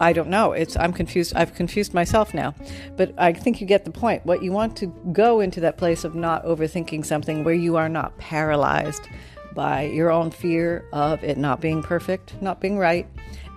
I 0.00 0.12
don't 0.12 0.28
know. 0.28 0.52
It's 0.52 0.76
I'm 0.76 0.92
confused. 0.92 1.32
I've 1.36 1.54
confused 1.54 1.94
myself 1.94 2.34
now. 2.34 2.54
But 2.96 3.14
I 3.18 3.32
think 3.32 3.60
you 3.60 3.66
get 3.66 3.84
the 3.84 3.90
point. 3.90 4.26
What 4.26 4.42
you 4.42 4.52
want 4.52 4.76
to 4.78 4.86
go 5.12 5.40
into 5.40 5.60
that 5.60 5.78
place 5.78 6.04
of 6.04 6.14
not 6.14 6.44
overthinking 6.44 7.06
something 7.06 7.44
where 7.44 7.54
you 7.54 7.76
are 7.76 7.88
not 7.88 8.16
paralyzed 8.18 9.08
by 9.54 9.82
your 9.84 10.10
own 10.10 10.30
fear 10.30 10.84
of 10.92 11.22
it 11.22 11.38
not 11.38 11.60
being 11.60 11.82
perfect, 11.82 12.40
not 12.40 12.60
being 12.60 12.78
right, 12.78 13.06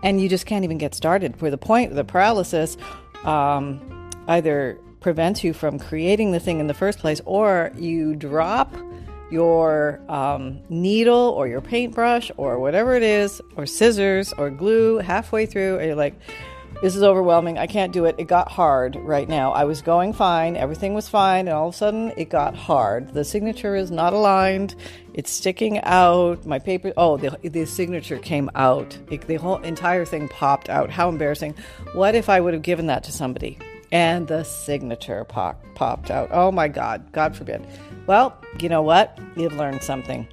and 0.03 0.21
you 0.21 0.29
just 0.29 0.45
can't 0.45 0.63
even 0.63 0.77
get 0.77 0.93
started. 0.93 1.41
Where 1.41 1.51
the 1.51 1.57
point, 1.57 1.95
the 1.95 2.03
paralysis, 2.03 2.77
um, 3.23 4.11
either 4.27 4.77
prevents 4.99 5.43
you 5.43 5.53
from 5.53 5.79
creating 5.79 6.31
the 6.31 6.39
thing 6.39 6.59
in 6.59 6.67
the 6.67 6.73
first 6.73 6.99
place, 6.99 7.21
or 7.25 7.71
you 7.75 8.15
drop 8.15 8.75
your 9.31 9.99
um, 10.09 10.61
needle 10.69 11.33
or 11.35 11.47
your 11.47 11.61
paintbrush 11.61 12.31
or 12.37 12.59
whatever 12.59 12.95
it 12.95 13.03
is, 13.03 13.41
or 13.55 13.65
scissors 13.65 14.33
or 14.33 14.49
glue 14.49 14.97
halfway 14.97 15.45
through, 15.45 15.77
and 15.77 15.87
you're 15.87 15.95
like, 15.95 16.15
this 16.81 16.95
is 16.95 17.03
overwhelming. 17.03 17.57
I 17.57 17.67
can't 17.67 17.93
do 17.93 18.03
it. 18.03 18.15
It 18.17 18.25
got 18.25 18.51
hard 18.51 18.97
right 18.97 19.29
now. 19.29 19.53
I 19.53 19.63
was 19.63 19.81
going 19.81 20.11
fine. 20.11 20.57
Everything 20.57 20.93
was 20.93 21.07
fine. 21.07 21.47
And 21.47 21.55
all 21.55 21.69
of 21.69 21.73
a 21.73 21.77
sudden, 21.77 22.11
it 22.17 22.29
got 22.29 22.53
hard. 22.53 23.13
The 23.13 23.23
signature 23.23 23.75
is 23.75 23.91
not 23.91 24.11
aligned. 24.11 24.75
It's 25.13 25.31
sticking 25.31 25.79
out. 25.79 26.45
My 26.45 26.59
paper, 26.59 26.91
oh, 26.97 27.15
the, 27.15 27.37
the 27.47 27.65
signature 27.65 28.19
came 28.19 28.49
out. 28.55 28.97
It, 29.09 29.21
the 29.21 29.35
whole 29.35 29.57
entire 29.57 30.03
thing 30.03 30.27
popped 30.27 30.69
out. 30.69 30.89
How 30.89 31.07
embarrassing. 31.07 31.55
What 31.93 32.13
if 32.13 32.27
I 32.27 32.41
would 32.41 32.53
have 32.53 32.63
given 32.63 32.87
that 32.87 33.05
to 33.05 33.11
somebody? 33.13 33.57
And 33.91 34.27
the 34.27 34.43
signature 34.43 35.23
pop, 35.23 35.63
popped 35.75 36.11
out. 36.11 36.29
Oh 36.31 36.51
my 36.51 36.67
God. 36.67 37.11
God 37.11 37.35
forbid. 37.35 37.65
Well, 38.07 38.37
you 38.59 38.69
know 38.69 38.81
what? 38.81 39.17
You've 39.35 39.53
learned 39.53 39.83
something. 39.83 40.27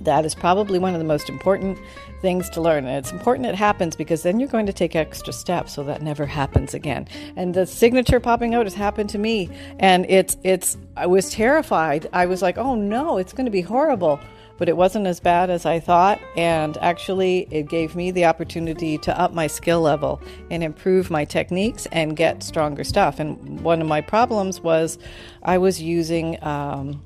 That 0.00 0.24
is 0.24 0.34
probably 0.34 0.78
one 0.78 0.94
of 0.94 1.00
the 1.00 1.06
most 1.06 1.28
important 1.28 1.78
things 2.20 2.48
to 2.50 2.60
learn. 2.60 2.86
And 2.86 2.96
it's 2.96 3.12
important 3.12 3.46
it 3.46 3.54
happens 3.54 3.96
because 3.96 4.22
then 4.22 4.38
you're 4.38 4.48
going 4.48 4.66
to 4.66 4.72
take 4.72 4.94
extra 4.94 5.32
steps 5.32 5.72
so 5.72 5.82
that 5.84 6.02
never 6.02 6.26
happens 6.26 6.74
again. 6.74 7.08
And 7.36 7.54
the 7.54 7.66
signature 7.66 8.20
popping 8.20 8.54
out 8.54 8.66
has 8.66 8.74
happened 8.74 9.10
to 9.10 9.18
me. 9.18 9.50
And 9.78 10.06
it's, 10.08 10.36
it's, 10.44 10.76
I 10.96 11.06
was 11.06 11.30
terrified. 11.30 12.08
I 12.12 12.26
was 12.26 12.42
like, 12.42 12.58
oh 12.58 12.74
no, 12.74 13.18
it's 13.18 13.32
going 13.32 13.46
to 13.46 13.50
be 13.50 13.60
horrible. 13.60 14.20
But 14.58 14.68
it 14.68 14.76
wasn't 14.76 15.06
as 15.06 15.20
bad 15.20 15.48
as 15.48 15.64
I 15.64 15.80
thought. 15.80 16.20
And 16.36 16.76
actually, 16.78 17.48
it 17.50 17.68
gave 17.68 17.96
me 17.96 18.10
the 18.10 18.26
opportunity 18.26 18.98
to 18.98 19.18
up 19.18 19.32
my 19.32 19.46
skill 19.46 19.80
level 19.80 20.20
and 20.50 20.62
improve 20.62 21.10
my 21.10 21.24
techniques 21.24 21.86
and 21.92 22.16
get 22.16 22.42
stronger 22.42 22.84
stuff. 22.84 23.18
And 23.20 23.60
one 23.60 23.80
of 23.80 23.86
my 23.86 24.00
problems 24.00 24.60
was 24.60 24.98
I 25.42 25.58
was 25.58 25.80
using, 25.80 26.42
um, 26.44 27.02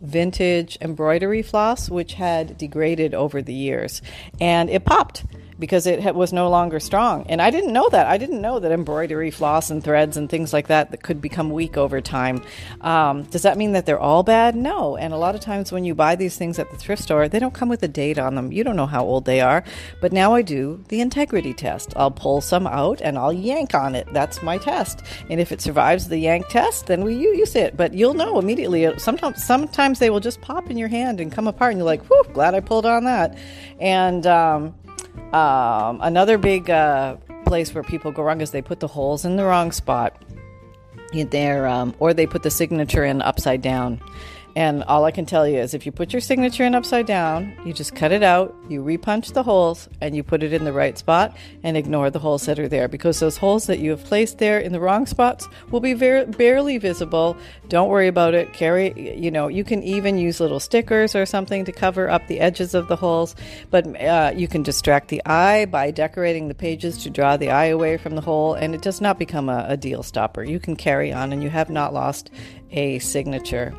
vintage 0.00 0.76
embroidery 0.80 1.42
floss, 1.42 1.88
which 1.88 2.14
had 2.14 2.58
degraded 2.58 3.14
over 3.14 3.40
the 3.40 3.54
years, 3.54 4.02
and 4.40 4.68
it 4.68 4.84
popped 4.84 5.24
because 5.58 5.86
it 5.86 6.14
was 6.14 6.32
no 6.32 6.48
longer 6.48 6.80
strong. 6.80 7.26
And 7.28 7.40
I 7.40 7.50
didn't 7.50 7.72
know 7.72 7.88
that. 7.90 8.06
I 8.06 8.18
didn't 8.18 8.40
know 8.40 8.58
that 8.58 8.72
embroidery 8.72 9.30
floss 9.30 9.70
and 9.70 9.82
threads 9.82 10.16
and 10.16 10.28
things 10.28 10.52
like 10.52 10.68
that 10.68 10.90
that 10.90 11.02
could 11.02 11.20
become 11.20 11.50
weak 11.50 11.76
over 11.76 12.00
time. 12.00 12.42
Um, 12.80 13.22
does 13.24 13.42
that 13.42 13.56
mean 13.56 13.72
that 13.72 13.86
they're 13.86 14.00
all 14.00 14.22
bad? 14.22 14.56
No. 14.56 14.96
And 14.96 15.12
a 15.12 15.16
lot 15.16 15.34
of 15.34 15.40
times 15.40 15.72
when 15.72 15.84
you 15.84 15.94
buy 15.94 16.16
these 16.16 16.36
things 16.36 16.58
at 16.58 16.70
the 16.70 16.76
thrift 16.76 17.02
store, 17.02 17.28
they 17.28 17.38
don't 17.38 17.54
come 17.54 17.68
with 17.68 17.82
a 17.82 17.88
date 17.88 18.18
on 18.18 18.34
them. 18.34 18.52
You 18.52 18.64
don't 18.64 18.76
know 18.76 18.86
how 18.86 19.04
old 19.04 19.24
they 19.24 19.40
are. 19.40 19.64
But 20.00 20.12
now 20.12 20.34
I 20.34 20.42
do 20.42 20.84
the 20.88 21.00
integrity 21.00 21.54
test. 21.54 21.92
I'll 21.96 22.10
pull 22.10 22.40
some 22.40 22.66
out 22.66 23.00
and 23.00 23.18
I'll 23.18 23.32
yank 23.32 23.74
on 23.74 23.94
it. 23.94 24.06
That's 24.12 24.42
my 24.42 24.58
test. 24.58 25.02
And 25.30 25.40
if 25.40 25.52
it 25.52 25.60
survives 25.60 26.08
the 26.08 26.18
yank 26.18 26.48
test, 26.48 26.86
then 26.86 27.04
we 27.04 27.14
use 27.14 27.54
it. 27.54 27.76
But 27.76 27.94
you'll 27.94 28.14
know 28.14 28.38
immediately. 28.38 28.98
Sometimes, 28.98 29.42
sometimes 29.44 29.98
they 29.98 30.10
will 30.10 30.20
just 30.20 30.40
pop 30.40 30.70
in 30.70 30.76
your 30.76 30.88
hand 30.88 31.20
and 31.20 31.30
come 31.30 31.46
apart, 31.46 31.72
and 31.72 31.78
you're 31.78 31.86
like, 31.86 32.04
"Whew, 32.06 32.24
glad 32.32 32.54
I 32.54 32.60
pulled 32.60 32.86
on 32.86 33.04
that." 33.04 33.36
And 33.80 34.26
um, 34.26 34.74
um, 35.32 36.00
another 36.02 36.38
big 36.38 36.70
uh, 36.70 37.16
place 37.46 37.74
where 37.74 37.82
people 37.82 38.12
go 38.12 38.22
wrong 38.22 38.40
is 38.40 38.50
they 38.50 38.62
put 38.62 38.80
the 38.80 38.88
holes 38.88 39.24
in 39.24 39.36
the 39.36 39.44
wrong 39.44 39.72
spot. 39.72 40.16
in 41.12 41.28
There, 41.28 41.66
um, 41.66 41.94
or 41.98 42.14
they 42.14 42.26
put 42.26 42.42
the 42.42 42.50
signature 42.50 43.04
in 43.04 43.20
upside 43.20 43.60
down. 43.60 44.00
And 44.54 44.82
all 44.84 45.04
I 45.04 45.10
can 45.10 45.24
tell 45.24 45.48
you 45.48 45.58
is 45.58 45.72
if 45.72 45.86
you 45.86 45.92
put 45.92 46.12
your 46.12 46.20
signature 46.20 46.64
in 46.64 46.74
upside 46.74 47.06
down, 47.06 47.56
you 47.64 47.72
just 47.72 47.94
cut 47.94 48.12
it 48.12 48.22
out, 48.22 48.54
you 48.68 48.82
repunch 48.82 49.32
the 49.32 49.42
holes, 49.42 49.88
and 50.00 50.14
you 50.14 50.22
put 50.22 50.42
it 50.42 50.52
in 50.52 50.64
the 50.64 50.72
right 50.72 50.98
spot 50.98 51.36
and 51.62 51.76
ignore 51.76 52.10
the 52.10 52.18
holes 52.18 52.44
that 52.46 52.58
are 52.58 52.68
there 52.68 52.88
because 52.88 53.20
those 53.20 53.38
holes 53.38 53.66
that 53.66 53.78
you 53.78 53.90
have 53.90 54.04
placed 54.04 54.38
there 54.38 54.58
in 54.58 54.72
the 54.72 54.80
wrong 54.80 55.06
spots 55.06 55.48
will 55.70 55.80
be 55.80 55.94
very, 55.94 56.26
barely 56.26 56.76
visible. 56.76 57.36
Don't 57.68 57.88
worry 57.88 58.08
about 58.08 58.34
it. 58.34 58.52
Carry, 58.52 59.16
you 59.16 59.30
know, 59.30 59.48
you 59.48 59.64
can 59.64 59.82
even 59.82 60.18
use 60.18 60.40
little 60.40 60.60
stickers 60.60 61.14
or 61.14 61.24
something 61.24 61.64
to 61.64 61.72
cover 61.72 62.10
up 62.10 62.26
the 62.26 62.40
edges 62.40 62.74
of 62.74 62.88
the 62.88 62.96
holes, 62.96 63.34
but 63.70 63.86
uh, 64.02 64.32
you 64.36 64.48
can 64.48 64.62
distract 64.62 65.08
the 65.08 65.22
eye 65.24 65.64
by 65.64 65.90
decorating 65.90 66.48
the 66.48 66.54
pages 66.54 66.98
to 66.98 67.10
draw 67.10 67.36
the 67.36 67.50
eye 67.50 67.66
away 67.66 67.96
from 67.96 68.16
the 68.16 68.20
hole, 68.20 68.54
and 68.54 68.74
it 68.74 68.82
does 68.82 69.00
not 69.00 69.18
become 69.18 69.48
a, 69.48 69.64
a 69.68 69.76
deal 69.76 70.02
stopper. 70.02 70.44
You 70.44 70.60
can 70.60 70.76
carry 70.76 71.12
on, 71.12 71.32
and 71.32 71.42
you 71.42 71.48
have 71.48 71.70
not 71.70 71.94
lost 71.94 72.30
a 72.70 72.98
signature. 72.98 73.74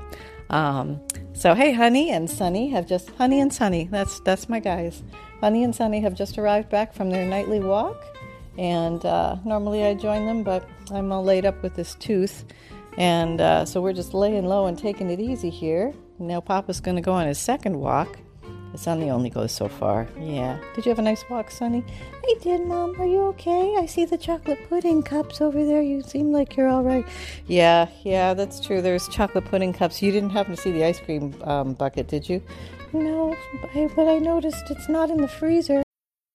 Um, 0.53 1.01
so 1.33 1.55
hey, 1.55 1.74
Honey 1.74 2.12
and 2.12 2.29
Sunny 2.29 2.69
have 2.69 2.86
just 2.88 3.10
Honey 3.15 3.39
and 3.39 3.51
Sunny. 3.51 3.88
That's 3.89 4.19
that's 4.19 4.48
my 4.48 4.60
guys. 4.60 5.01
Honey 5.41 5.63
and 5.63 5.75
Sunny 5.75 6.00
have 6.01 6.13
just 6.13 6.38
arrived 6.38 6.69
back 6.69 6.93
from 6.93 7.10
their 7.10 7.25
nightly 7.25 7.60
walk, 7.60 8.00
and 8.60 9.03
uh, 9.03 9.38
normally 9.45 9.83
I 9.83 9.95
join 9.95 10.27
them, 10.27 10.43
but 10.43 10.69
I'm 10.91 11.12
all 11.12 11.24
laid 11.24 11.48
up 11.48 11.63
with 11.63 11.74
this 11.74 11.95
tooth, 11.95 12.45
and 13.00 13.41
uh, 13.41 13.65
so 13.65 13.81
we're 13.81 13.93
just 13.93 14.13
laying 14.13 14.45
low 14.45 14.67
and 14.67 14.77
taking 14.77 15.10
it 15.10 15.19
easy 15.19 15.50
here. 15.50 15.91
Now 16.19 16.39
Papa's 16.39 16.79
going 16.79 16.98
to 16.98 17.01
go 17.01 17.13
on 17.13 17.25
his 17.25 17.39
second 17.39 17.79
walk. 17.79 18.19
Sonny 18.75 19.10
only 19.10 19.30
goes 19.30 19.51
so 19.51 19.68
far. 19.68 20.08
Yeah. 20.20 20.60
Did 20.75 20.86
you 20.86 20.89
have 20.89 21.00
a 21.00 21.03
nice 21.03 21.24
walk, 21.30 21.51
Sonny? 21.51 21.84
I 22.24 22.36
did, 22.42 22.65
Mom. 22.65 23.00
Are 23.00 23.06
you 23.06 23.22
okay? 23.27 23.75
I 23.77 23.86
see 23.86 24.06
the 24.06 24.18
chocolate 24.18 24.60
pudding 24.70 25.03
cups 25.03 25.42
over 25.42 25.63
there. 25.63 25.82
You 25.82 26.01
seem 26.01 26.32
like 26.32 26.58
you're 26.58 26.68
all 26.68 26.84
right. 26.84 27.06
Yeah, 27.48 27.88
yeah, 28.03 28.34
that's 28.34 28.60
true. 28.60 28.82
There's 28.82 29.08
chocolate 29.10 29.46
pudding 29.46 29.74
cups. 29.74 30.01
You 30.01 30.12
didn't 30.12 30.32
happen 30.32 30.56
to 30.56 30.62
see 30.62 30.72
the 30.72 30.84
ice 30.84 31.00
cream 31.00 31.36
um, 31.44 31.74
bucket, 31.74 32.08
did 32.08 32.27
you? 32.27 32.42
No, 32.94 33.36
but 33.96 34.08
I 34.08 34.20
noticed 34.20 34.70
it's 34.70 34.89
not 34.89 35.10
in 35.10 35.18
the 35.18 35.27
freezer. 35.27 35.83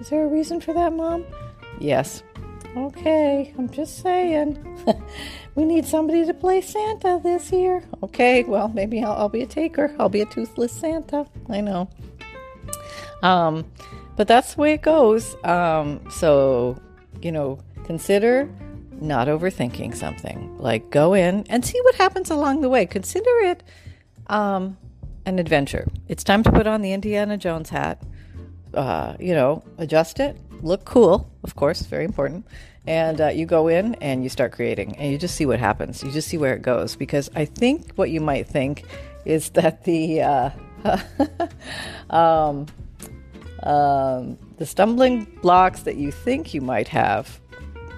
Is 0.00 0.08
there 0.08 0.24
a 0.24 0.28
reason 0.28 0.60
for 0.60 0.72
that, 0.72 0.94
Mom? 0.94 1.26
Yes. 1.78 2.22
Okay, 2.76 3.52
I'm 3.58 3.68
just 3.68 4.00
saying. 4.00 4.84
we 5.54 5.64
need 5.64 5.84
somebody 5.84 6.24
to 6.24 6.32
play 6.32 6.60
Santa 6.60 7.20
this 7.22 7.52
year. 7.52 7.82
Okay, 8.02 8.44
well, 8.44 8.68
maybe 8.68 9.02
I'll, 9.02 9.12
I'll, 9.12 9.28
be 9.28 9.42
a 9.42 9.46
taker. 9.46 9.94
I'll 9.98 10.08
be 10.08 10.20
a 10.20 10.26
toothless 10.26 10.72
Santa. 10.72 11.26
I 11.48 11.60
know. 11.60 11.90
Um, 13.22 13.70
but 14.16 14.28
that's 14.28 14.54
the 14.54 14.60
way 14.60 14.74
it 14.74 14.82
goes. 14.82 15.36
Um, 15.44 16.00
so, 16.10 16.80
you 17.20 17.32
know, 17.32 17.58
consider 17.84 18.48
not 19.00 19.28
overthinking 19.28 19.96
something. 19.96 20.56
Like, 20.58 20.90
go 20.90 21.12
in 21.12 21.44
and 21.48 21.64
see 21.64 21.80
what 21.82 21.96
happens 21.96 22.30
along 22.30 22.60
the 22.60 22.68
way. 22.68 22.86
Consider 22.86 23.30
it 23.42 23.64
um, 24.28 24.78
an 25.26 25.38
adventure. 25.38 25.88
It's 26.08 26.24
time 26.24 26.42
to 26.44 26.52
put 26.52 26.66
on 26.66 26.82
the 26.82 26.92
Indiana 26.92 27.36
Jones 27.36 27.70
hat 27.70 28.00
uh, 28.74 29.16
you 29.18 29.34
know, 29.34 29.62
adjust 29.78 30.20
it, 30.20 30.36
look 30.62 30.84
cool, 30.84 31.30
of 31.42 31.56
course, 31.56 31.82
very 31.82 32.04
important. 32.04 32.46
And 32.86 33.20
uh, 33.20 33.28
you 33.28 33.46
go 33.46 33.68
in 33.68 33.94
and 33.96 34.22
you 34.22 34.28
start 34.28 34.52
creating, 34.52 34.96
and 34.96 35.12
you 35.12 35.18
just 35.18 35.36
see 35.36 35.46
what 35.46 35.58
happens. 35.58 36.02
You 36.02 36.10
just 36.10 36.28
see 36.28 36.38
where 36.38 36.54
it 36.54 36.62
goes. 36.62 36.96
Because 36.96 37.30
I 37.34 37.44
think 37.44 37.92
what 37.94 38.10
you 38.10 38.20
might 38.20 38.46
think 38.46 38.84
is 39.24 39.50
that 39.58 39.84
the 39.84 40.22
uh, 40.22 40.50
um, 42.10 42.66
um, 43.62 44.38
the 44.56 44.66
stumbling 44.66 45.24
blocks 45.42 45.82
that 45.82 45.96
you 45.96 46.10
think 46.10 46.54
you 46.54 46.60
might 46.60 46.88
have 46.88 47.40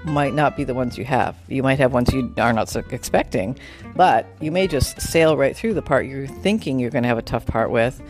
might 0.04 0.34
not 0.34 0.56
be 0.56 0.64
the 0.64 0.74
ones 0.74 0.98
you 0.98 1.04
have. 1.04 1.36
You 1.48 1.62
might 1.62 1.78
have 1.78 1.92
ones 1.92 2.12
you 2.12 2.34
are 2.38 2.52
not 2.52 2.74
expecting, 2.92 3.58
but 3.94 4.26
you 4.40 4.50
may 4.50 4.66
just 4.66 5.00
sail 5.00 5.36
right 5.36 5.56
through 5.56 5.74
the 5.74 5.82
part 5.82 6.06
you're 6.06 6.26
thinking 6.26 6.80
you're 6.80 6.90
going 6.90 7.04
to 7.04 7.08
have 7.08 7.18
a 7.18 7.22
tough 7.22 7.46
part 7.46 7.70
with 7.70 8.02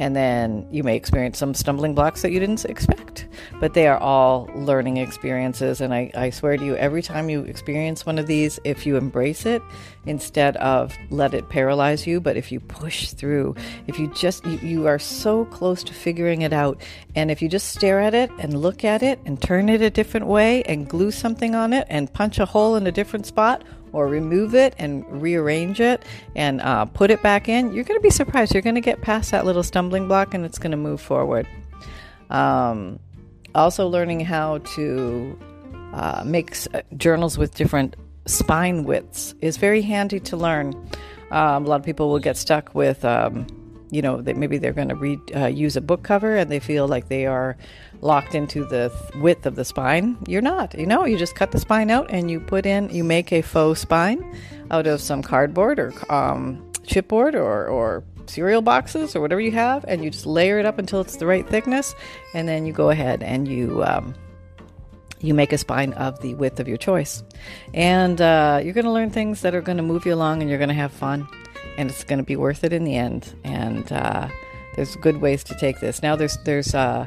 and 0.00 0.16
then 0.16 0.66
you 0.70 0.82
may 0.82 0.96
experience 0.96 1.36
some 1.36 1.52
stumbling 1.52 1.94
blocks 1.94 2.22
that 2.22 2.32
you 2.32 2.40
didn't 2.40 2.64
expect. 2.64 3.28
But 3.60 3.74
they 3.74 3.86
are 3.86 3.98
all 3.98 4.48
learning 4.54 4.96
experiences. 4.96 5.82
And 5.82 5.92
I, 5.92 6.10
I 6.14 6.30
swear 6.30 6.56
to 6.56 6.64
you, 6.64 6.74
every 6.76 7.02
time 7.02 7.28
you 7.28 7.42
experience 7.42 8.06
one 8.06 8.18
of 8.18 8.26
these, 8.26 8.58
if 8.64 8.86
you 8.86 8.96
embrace 8.96 9.44
it 9.44 9.62
instead 10.06 10.56
of 10.56 10.96
let 11.10 11.34
it 11.34 11.50
paralyze 11.50 12.06
you, 12.06 12.18
but 12.18 12.38
if 12.38 12.50
you 12.50 12.60
push 12.60 13.10
through, 13.10 13.54
if 13.86 13.98
you 13.98 14.08
just, 14.14 14.44
you, 14.46 14.58
you 14.62 14.86
are 14.86 14.98
so 14.98 15.44
close 15.44 15.84
to 15.84 15.92
figuring 15.92 16.40
it 16.40 16.54
out. 16.54 16.80
And 17.14 17.30
if 17.30 17.42
you 17.42 17.50
just 17.50 17.68
stare 17.68 18.00
at 18.00 18.14
it 18.14 18.30
and 18.38 18.58
look 18.58 18.84
at 18.84 19.02
it 19.02 19.20
and 19.26 19.40
turn 19.40 19.68
it 19.68 19.82
a 19.82 19.90
different 19.90 20.26
way 20.26 20.62
and 20.62 20.88
glue 20.88 21.10
something 21.10 21.54
on 21.54 21.74
it 21.74 21.86
and 21.90 22.10
punch 22.10 22.38
a 22.38 22.46
hole 22.46 22.74
in 22.76 22.86
a 22.86 22.92
different 22.92 23.26
spot, 23.26 23.62
or 23.92 24.06
remove 24.06 24.54
it 24.54 24.74
and 24.78 25.04
rearrange 25.22 25.80
it 25.80 26.04
and 26.34 26.60
uh, 26.60 26.84
put 26.84 27.10
it 27.10 27.22
back 27.22 27.48
in, 27.48 27.72
you're 27.72 27.84
going 27.84 27.98
to 27.98 28.02
be 28.02 28.10
surprised. 28.10 28.54
You're 28.54 28.62
going 28.62 28.74
to 28.74 28.80
get 28.80 29.00
past 29.00 29.30
that 29.30 29.44
little 29.44 29.62
stumbling 29.62 30.08
block 30.08 30.34
and 30.34 30.44
it's 30.44 30.58
going 30.58 30.70
to 30.70 30.76
move 30.76 31.00
forward. 31.00 31.46
Um, 32.30 33.00
also, 33.54 33.88
learning 33.88 34.20
how 34.20 34.58
to 34.58 35.38
uh, 35.92 36.22
make 36.24 36.56
uh, 36.72 36.82
journals 36.96 37.36
with 37.36 37.54
different 37.54 37.96
spine 38.26 38.84
widths 38.84 39.34
is 39.40 39.56
very 39.56 39.82
handy 39.82 40.20
to 40.20 40.36
learn. 40.36 40.74
Um, 41.30 41.64
a 41.64 41.68
lot 41.68 41.80
of 41.80 41.84
people 41.84 42.10
will 42.10 42.18
get 42.18 42.36
stuck 42.36 42.74
with, 42.74 43.04
um, 43.04 43.46
you 43.90 44.02
know, 44.02 44.20
that 44.20 44.36
maybe 44.36 44.58
they're 44.58 44.72
going 44.72 44.88
to 44.88 44.94
read 44.94 45.20
uh, 45.34 45.46
use 45.46 45.76
a 45.76 45.80
book 45.80 46.02
cover 46.02 46.36
and 46.36 46.50
they 46.50 46.60
feel 46.60 46.86
like 46.86 47.08
they 47.08 47.26
are 47.26 47.56
locked 48.00 48.34
into 48.34 48.64
the 48.64 48.92
width 49.16 49.46
of 49.46 49.56
the 49.56 49.64
spine. 49.64 50.16
You're 50.26 50.42
not. 50.42 50.78
You 50.78 50.86
know, 50.86 51.04
you 51.04 51.18
just 51.18 51.34
cut 51.34 51.50
the 51.52 51.58
spine 51.58 51.90
out 51.90 52.10
and 52.10 52.30
you 52.30 52.40
put 52.40 52.66
in, 52.66 52.88
you 52.90 53.04
make 53.04 53.32
a 53.32 53.42
faux 53.42 53.80
spine 53.80 54.36
out 54.70 54.86
of 54.86 55.00
some 55.00 55.22
cardboard 55.22 55.78
or 55.78 55.92
um, 56.12 56.70
chipboard 56.84 57.34
or, 57.34 57.66
or 57.66 58.04
cereal 58.26 58.62
boxes 58.62 59.16
or 59.16 59.20
whatever 59.20 59.40
you 59.40 59.52
have, 59.52 59.84
and 59.88 60.04
you 60.04 60.10
just 60.10 60.26
layer 60.26 60.58
it 60.58 60.66
up 60.66 60.78
until 60.78 61.00
it's 61.00 61.16
the 61.16 61.26
right 61.26 61.48
thickness, 61.48 61.94
and 62.34 62.48
then 62.48 62.64
you 62.64 62.72
go 62.72 62.90
ahead 62.90 63.22
and 63.22 63.48
you. 63.48 63.82
Um, 63.84 64.14
you 65.22 65.34
make 65.34 65.52
a 65.52 65.58
spine 65.58 65.92
of 65.94 66.18
the 66.22 66.32
width 66.34 66.60
of 66.60 66.66
your 66.66 66.78
choice. 66.78 67.22
And 67.74 68.22
uh, 68.22 68.62
you're 68.64 68.72
going 68.72 68.86
to 68.86 68.90
learn 68.90 69.10
things 69.10 69.42
that 69.42 69.54
are 69.54 69.60
going 69.60 69.76
to 69.76 69.82
move 69.82 70.06
you 70.06 70.14
along 70.14 70.40
and 70.40 70.48
you're 70.48 70.58
going 70.58 70.70
to 70.70 70.74
have 70.74 70.92
fun. 70.92 71.28
And 71.76 71.90
it's 71.90 72.04
going 72.04 72.18
to 72.18 72.24
be 72.24 72.36
worth 72.36 72.64
it 72.64 72.72
in 72.72 72.84
the 72.84 72.96
end. 72.96 73.34
And 73.44 73.90
uh, 73.92 74.28
there's 74.76 74.96
good 74.96 75.20
ways 75.20 75.44
to 75.44 75.54
take 75.54 75.80
this. 75.80 76.02
Now, 76.02 76.16
there's, 76.16 76.36
there's, 76.44 76.74
uh, 76.74 77.06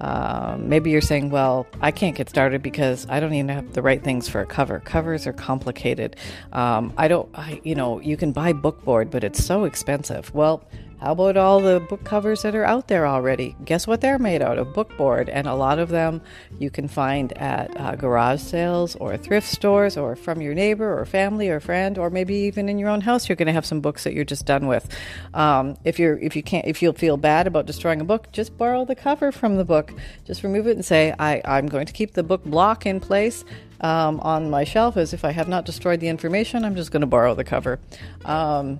um, 0.00 0.68
maybe 0.68 0.90
you're 0.90 1.02
saying, 1.02 1.30
well, 1.30 1.66
I 1.80 1.90
can't 1.90 2.16
get 2.16 2.30
started 2.30 2.62
because 2.62 3.06
I 3.10 3.20
don't 3.20 3.34
even 3.34 3.48
have 3.48 3.74
the 3.74 3.82
right 3.82 4.02
things 4.02 4.28
for 4.28 4.40
a 4.40 4.46
cover. 4.46 4.80
Covers 4.80 5.26
are 5.26 5.32
complicated. 5.32 6.16
Um, 6.52 6.92
I 6.96 7.08
don't, 7.08 7.28
I, 7.34 7.60
you 7.64 7.74
know, 7.74 8.00
you 8.00 8.16
can 8.16 8.32
buy 8.32 8.54
bookboard, 8.54 9.10
but 9.10 9.24
it's 9.24 9.44
so 9.44 9.64
expensive. 9.64 10.34
Well, 10.34 10.64
how 11.00 11.12
about 11.12 11.38
all 11.38 11.60
the 11.60 11.80
book 11.80 12.04
covers 12.04 12.42
that 12.42 12.54
are 12.54 12.64
out 12.64 12.88
there 12.88 13.06
already? 13.06 13.56
Guess 13.64 13.86
what 13.86 14.02
they're 14.02 14.18
made 14.18 14.42
out 14.42 14.58
of? 14.58 14.74
Bookboard. 14.74 15.30
And 15.30 15.46
a 15.46 15.54
lot 15.54 15.78
of 15.78 15.88
them 15.88 16.20
you 16.58 16.68
can 16.68 16.88
find 16.88 17.32
at 17.38 17.74
uh, 17.80 17.96
garage 17.96 18.42
sales 18.42 18.96
or 18.96 19.16
thrift 19.16 19.48
stores 19.48 19.96
or 19.96 20.14
from 20.14 20.42
your 20.42 20.52
neighbor 20.52 21.00
or 21.00 21.06
family 21.06 21.48
or 21.48 21.58
friend 21.58 21.96
or 21.96 22.10
maybe 22.10 22.34
even 22.34 22.68
in 22.68 22.78
your 22.78 22.90
own 22.90 23.00
house. 23.00 23.30
You're 23.30 23.36
going 23.36 23.46
to 23.46 23.52
have 23.54 23.64
some 23.64 23.80
books 23.80 24.04
that 24.04 24.12
you're 24.12 24.26
just 24.26 24.44
done 24.44 24.66
with. 24.66 24.94
Um, 25.32 25.78
if 25.84 25.98
you're 25.98 26.18
if 26.18 26.36
you 26.36 26.42
can't 26.42 26.66
if 26.66 26.82
you 26.82 26.92
feel 26.92 27.16
bad 27.16 27.46
about 27.46 27.64
destroying 27.64 28.02
a 28.02 28.04
book, 28.04 28.30
just 28.32 28.58
borrow 28.58 28.84
the 28.84 28.94
cover 28.94 29.32
from 29.32 29.56
the 29.56 29.64
book. 29.64 29.94
Just 30.26 30.42
remove 30.42 30.66
it 30.66 30.72
and 30.72 30.84
say, 30.84 31.14
I, 31.18 31.40
I'm 31.46 31.66
going 31.66 31.86
to 31.86 31.94
keep 31.94 32.12
the 32.12 32.22
book 32.22 32.44
block 32.44 32.84
in 32.84 33.00
place. 33.00 33.44
Um, 33.82 34.20
on 34.20 34.50
my 34.50 34.64
shelf 34.64 34.98
as 34.98 35.14
if 35.14 35.24
I 35.24 35.30
have 35.30 35.48
not 35.48 35.64
destroyed 35.64 36.00
the 36.00 36.08
information. 36.08 36.66
I'm 36.66 36.76
just 36.76 36.90
going 36.90 37.00
to 37.00 37.06
borrow 37.06 37.34
the 37.34 37.44
cover. 37.44 37.80
Um, 38.26 38.78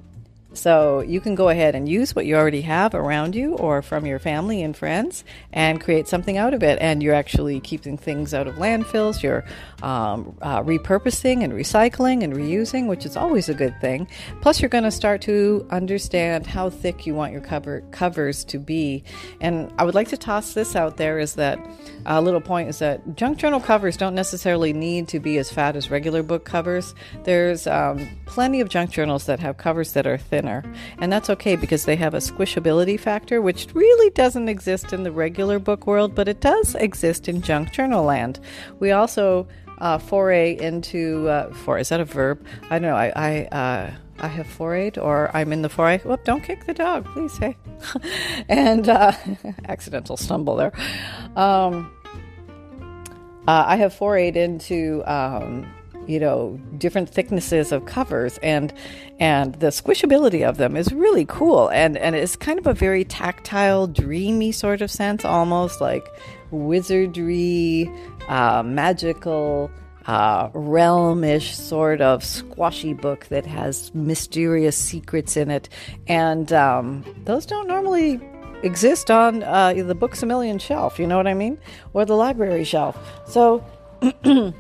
so 0.53 1.01
you 1.01 1.21
can 1.21 1.35
go 1.35 1.49
ahead 1.49 1.75
and 1.75 1.89
use 1.89 2.15
what 2.15 2.27
you 2.27 2.37
already 2.37 2.63
have 2.63 2.95
around 2.95 3.35
you 3.35 3.55
or 3.55 3.83
from 3.83 4.05
your 4.07 4.19
family 4.19 4.63
and 4.63 4.77
friends 4.77 5.25
and 5.53 5.81
create 5.81 6.09
something 6.09 6.37
out 6.37 6.55
of 6.55 6.63
it. 6.63 6.79
And 6.81 7.03
you're 7.03 7.15
actually 7.15 7.61
keeping 7.61 7.97
things 7.97 8.35
out 8.35 8.49
of 8.49 8.57
landfills. 8.57 9.23
You're 9.23 9.45
um, 9.83 10.37
uh, 10.43 10.63
repurposing 10.63 11.43
and 11.45 11.53
recycling 11.53 12.23
and 12.23 12.35
reusing, 12.35 12.87
which 12.87 13.07
is 13.07 13.17
always 13.17 13.49
a 13.49 13.55
good 13.55 13.79
thing. 13.81 14.07
Plus, 14.41 14.61
you're 14.61 14.69
going 14.69 14.85
to 14.85 14.91
start 14.91 15.23
to 15.23 15.67
understand 15.71 16.47
how 16.47 16.71
thick 16.71 17.07
you 17.07 17.15
want 17.15 17.33
your 17.33 17.41
cover 17.41 17.83
covers 17.91 18.45
to 18.45 18.59
be. 18.59 19.03
And 19.41 19.73
I 19.79 19.85
would 19.85 19.95
like 19.95 20.09
to 20.09 20.17
toss 20.17 20.55
this 20.55 20.77
out 20.77 20.97
there: 20.97 21.19
is 21.19 21.35
that 21.35 21.59
a 22.07 22.21
little 22.21 22.41
point 22.41 22.69
is 22.69 22.79
that 22.79 23.17
junk 23.17 23.39
journal 23.39 23.61
covers 23.61 23.97
don't 23.97 24.15
necessarily 24.15 24.73
need 24.73 25.09
to 25.09 25.21
be 25.21 25.39
as 25.39 25.51
fat 25.51 25.77
as 25.77 25.91
regular 25.91 26.23
book 26.23 26.45
covers. 26.45 26.95
There's 27.25 27.67
um, 27.67 28.09
plenty 28.27 28.61
of 28.61 28.69
junk 28.69 28.91
journals 28.91 29.27
that 29.27 29.41
have 29.41 29.57
covers 29.57 29.93
that 29.93 30.07
are 30.07 30.19
thinner, 30.19 30.65
and 30.99 31.13
that's 31.13 31.31
okay 31.31 31.57
because 31.57 31.85
they 31.85 31.97
have 31.97 32.15
a 32.15 32.19
squishability 32.19 32.99
factor, 32.99 33.41
which 33.41 33.69
really 33.75 34.11
doesn't 34.11 34.49
exist 34.49 34.93
in 34.93 35.03
the 35.03 35.13
regular 35.13 35.59
book 35.59 35.87
world, 35.87 36.15
but 36.15 36.29
it 36.29 36.41
does 36.41 36.75
exist 36.75 37.29
in 37.29 37.43
junk 37.43 37.73
journal 37.73 38.05
land. 38.05 38.41
We 38.79 38.91
also 38.91 39.47
uh, 39.81 39.99
foray 39.99 40.57
into 40.59 41.29
uh, 41.29 41.53
for 41.53 41.79
is 41.79 41.89
that 41.89 42.01
a 42.01 42.05
verb? 42.05 42.45
I 42.71 42.79
don't 42.79 42.91
know. 42.91 42.97
I 42.97 43.13
I, 43.17 43.45
uh, 43.47 43.91
I 44.19 44.29
have 44.29 44.47
forayed, 44.47 44.99
or 44.99 45.31
I'm 45.35 45.53
in 45.53 45.63
the 45.63 45.69
foray. 45.69 45.99
Whoop! 45.99 46.25
Don't 46.25 46.43
kick 46.43 46.67
the 46.67 46.75
dog, 46.75 47.07
please. 47.07 47.37
Hey, 47.39 47.57
and 48.49 48.89
uh, 48.89 49.13
accidental 49.69 50.17
stumble 50.17 50.57
there. 50.57 50.73
Um, 51.37 51.91
uh, 53.49 53.65
I 53.67 53.77
have 53.77 53.95
forayed 53.95 54.37
into. 54.37 55.03
Um, 55.07 55.67
you 56.07 56.19
know 56.19 56.59
different 56.79 57.09
thicknesses 57.09 57.73
of 57.73 57.85
covers 57.85 58.39
and 58.39 58.73
and 59.21 59.55
the 59.57 59.69
squishability 59.69 60.49
of 60.49 60.57
them 60.57 60.75
is 60.75 60.93
really 60.93 61.25
cool 61.27 61.69
and 61.69 61.97
and 61.99 62.17
it's 62.17 62.37
kind 62.37 62.59
of 62.59 62.67
a 62.67 62.73
very 62.73 63.05
tactile 63.05 63.87
dreamy 63.87 64.51
sort 64.51 64.81
of 64.81 64.91
sense 64.91 65.25
almost 65.25 65.81
like 65.81 66.09
wizardry 66.51 67.91
uh, 68.29 68.63
magical 68.63 69.71
uh, 70.07 70.49
realmish 70.51 71.55
sort 71.55 72.01
of 72.01 72.25
squashy 72.25 72.95
book 72.95 73.27
that 73.27 73.47
has 73.47 73.95
mysterious 73.95 74.77
secrets 74.77 75.37
in 75.37 75.51
it. 75.51 75.69
And 76.07 76.53
um, 76.53 77.05
those 77.25 77.47
don't 77.47 77.69
normally 77.69 78.21
exist 78.63 79.11
on 79.11 79.43
uh, 79.43 79.73
the 79.73 79.95
Books-A-Million 79.95 80.59
shelf 80.59 80.99
you 80.99 81.07
know 81.07 81.17
what 81.17 81.27
i 81.27 81.35
mean? 81.35 81.59
Or 81.93 82.05
the 82.05 82.15
library 82.15 82.65
shelf. 82.65 82.99
So 83.27 83.65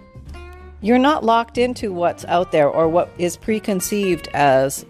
you're 0.83 0.99
not 0.99 1.25
locked 1.25 1.59
into 1.59 1.93
what's 1.93 2.25
out 2.27 2.53
there 2.53 2.69
or 2.69 2.89
what 2.89 3.11
is 3.19 3.37
preconceived 3.37 4.29
as 4.33 4.87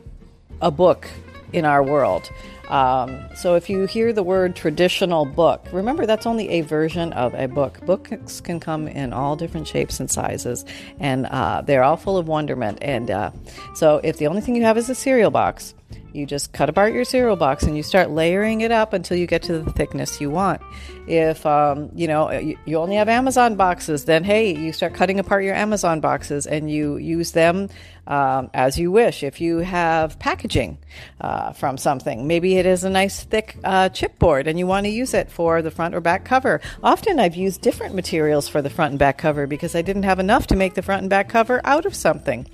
a 0.60 0.70
book 0.70 1.08
in 1.52 1.64
our 1.64 1.82
world. 1.82 2.30
Um, 2.70 3.28
so 3.34 3.56
if 3.56 3.68
you 3.68 3.86
hear 3.86 4.12
the 4.12 4.22
word 4.22 4.54
traditional 4.54 5.24
book, 5.24 5.66
remember 5.72 6.06
that's 6.06 6.24
only 6.24 6.48
a 6.48 6.60
version 6.60 7.12
of 7.14 7.34
a 7.34 7.48
book. 7.48 7.84
Books 7.84 8.40
can 8.40 8.60
come 8.60 8.86
in 8.86 9.12
all 9.12 9.34
different 9.34 9.66
shapes 9.66 9.98
and 9.98 10.10
sizes, 10.10 10.64
and 11.00 11.26
uh, 11.26 11.62
they're 11.62 11.82
all 11.82 11.96
full 11.96 12.16
of 12.16 12.28
wonderment. 12.28 12.78
And 12.80 13.10
uh, 13.10 13.32
so 13.74 14.00
if 14.04 14.18
the 14.18 14.28
only 14.28 14.40
thing 14.40 14.54
you 14.54 14.62
have 14.62 14.78
is 14.78 14.88
a 14.88 14.94
cereal 14.94 15.32
box, 15.32 15.74
you 16.12 16.26
just 16.26 16.52
cut 16.52 16.68
apart 16.68 16.92
your 16.92 17.04
cereal 17.04 17.36
box 17.36 17.62
and 17.64 17.76
you 17.76 17.82
start 17.82 18.10
layering 18.10 18.62
it 18.62 18.72
up 18.72 18.92
until 18.92 19.16
you 19.16 19.26
get 19.26 19.42
to 19.44 19.58
the 19.58 19.70
thickness 19.72 20.20
you 20.20 20.30
want. 20.30 20.60
If 21.06 21.44
um, 21.46 21.90
you 21.94 22.06
know 22.06 22.30
you, 22.30 22.58
you, 22.64 22.78
only 22.78 22.96
have 22.96 23.08
Amazon 23.08 23.56
boxes, 23.56 24.04
then 24.04 24.24
hey, 24.24 24.56
you 24.56 24.72
start 24.72 24.94
cutting 24.94 25.18
apart 25.18 25.44
your 25.44 25.54
Amazon 25.54 26.00
boxes 26.00 26.46
and 26.46 26.70
you 26.70 26.96
use 26.96 27.32
them 27.32 27.68
um, 28.06 28.50
as 28.54 28.78
you 28.78 28.90
wish. 28.90 29.22
If 29.22 29.40
you 29.40 29.58
have 29.58 30.18
packaging 30.18 30.78
uh, 31.20 31.52
from 31.52 31.78
something, 31.78 32.26
maybe 32.26 32.56
it 32.56 32.66
is 32.66 32.84
a 32.84 32.90
nice 32.90 33.22
thick 33.24 33.56
uh, 33.64 33.88
chipboard 33.88 34.46
and 34.46 34.58
you 34.58 34.66
want 34.66 34.86
to 34.86 34.90
use 34.90 35.14
it 35.14 35.30
for 35.30 35.62
the 35.62 35.70
front 35.70 35.94
or 35.94 36.00
back 36.00 36.24
cover. 36.24 36.60
Often 36.82 37.20
I've 37.20 37.36
used 37.36 37.60
different 37.60 37.94
materials 37.94 38.48
for 38.48 38.62
the 38.62 38.70
front 38.70 38.92
and 38.92 38.98
back 38.98 39.18
cover 39.18 39.46
because 39.46 39.74
I 39.74 39.82
didn't 39.82 40.04
have 40.04 40.18
enough 40.18 40.48
to 40.48 40.56
make 40.56 40.74
the 40.74 40.82
front 40.82 41.02
and 41.02 41.10
back 41.10 41.28
cover 41.28 41.60
out 41.64 41.86
of 41.86 41.94
something. 41.94 42.46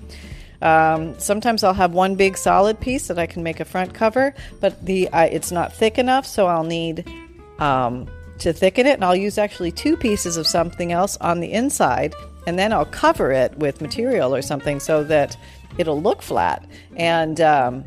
Um, 0.61 1.17
sometimes 1.19 1.63
I'll 1.63 1.73
have 1.73 1.93
one 1.93 2.15
big 2.15 2.37
solid 2.37 2.79
piece 2.79 3.07
that 3.07 3.19
I 3.19 3.27
can 3.27 3.43
make 3.43 3.59
a 3.59 3.65
front 3.65 3.93
cover, 3.93 4.33
but 4.59 4.85
the 4.85 5.09
it's 5.13 5.51
not 5.51 5.73
thick 5.73 5.97
enough, 5.97 6.25
so 6.25 6.47
I'll 6.47 6.63
need 6.63 7.07
um, 7.59 8.07
to 8.39 8.53
thicken 8.53 8.87
it, 8.87 8.93
and 8.93 9.05
I'll 9.05 9.15
use 9.15 9.37
actually 9.37 9.71
two 9.71 9.95
pieces 9.97 10.37
of 10.37 10.47
something 10.47 10.91
else 10.91 11.17
on 11.17 11.39
the 11.39 11.51
inside, 11.51 12.13
and 12.47 12.57
then 12.57 12.73
I'll 12.73 12.85
cover 12.85 13.31
it 13.31 13.57
with 13.57 13.81
material 13.81 14.33
or 14.33 14.41
something 14.41 14.79
so 14.79 15.03
that 15.03 15.37
it'll 15.77 16.01
look 16.01 16.21
flat. 16.21 16.65
And 16.95 17.39
um, 17.41 17.85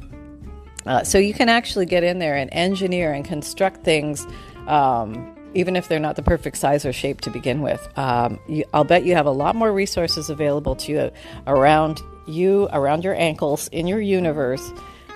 uh, 0.86 1.02
so 1.04 1.18
you 1.18 1.34
can 1.34 1.48
actually 1.48 1.86
get 1.86 2.04
in 2.04 2.18
there 2.18 2.36
and 2.36 2.50
engineer 2.52 3.12
and 3.12 3.24
construct 3.24 3.84
things. 3.84 4.26
Um, 4.66 5.36
even 5.52 5.74
if 5.74 5.88
they're 5.88 5.98
not 5.98 6.14
the 6.14 6.22
perfect 6.22 6.56
size 6.56 6.86
or 6.86 6.92
shape 6.92 7.20
to 7.22 7.30
begin 7.30 7.60
with, 7.60 7.88
um, 7.98 8.38
you, 8.48 8.64
I'll 8.72 8.84
bet 8.84 9.04
you 9.04 9.16
have 9.16 9.26
a 9.26 9.32
lot 9.32 9.56
more 9.56 9.72
resources 9.72 10.30
available 10.30 10.76
to 10.76 10.92
you 10.92 11.10
around 11.48 12.00
you 12.30 12.68
around 12.72 13.04
your 13.04 13.14
ankles 13.14 13.68
in 13.68 13.86
your 13.86 14.00
universe 14.00 14.72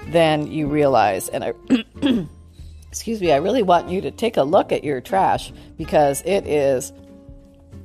than 0.09 0.51
you 0.51 0.67
realize. 0.67 1.29
And 1.29 1.45
I, 1.45 1.55
excuse 2.89 3.21
me, 3.21 3.33
I 3.33 3.37
really 3.37 3.63
want 3.63 3.89
you 3.89 4.01
to 4.03 4.11
take 4.11 4.37
a 4.37 4.43
look 4.43 4.73
at 4.73 4.85
your 4.85 5.01
trash 5.01 5.53
because 5.77 6.23
it 6.23 6.47
is 6.47 6.93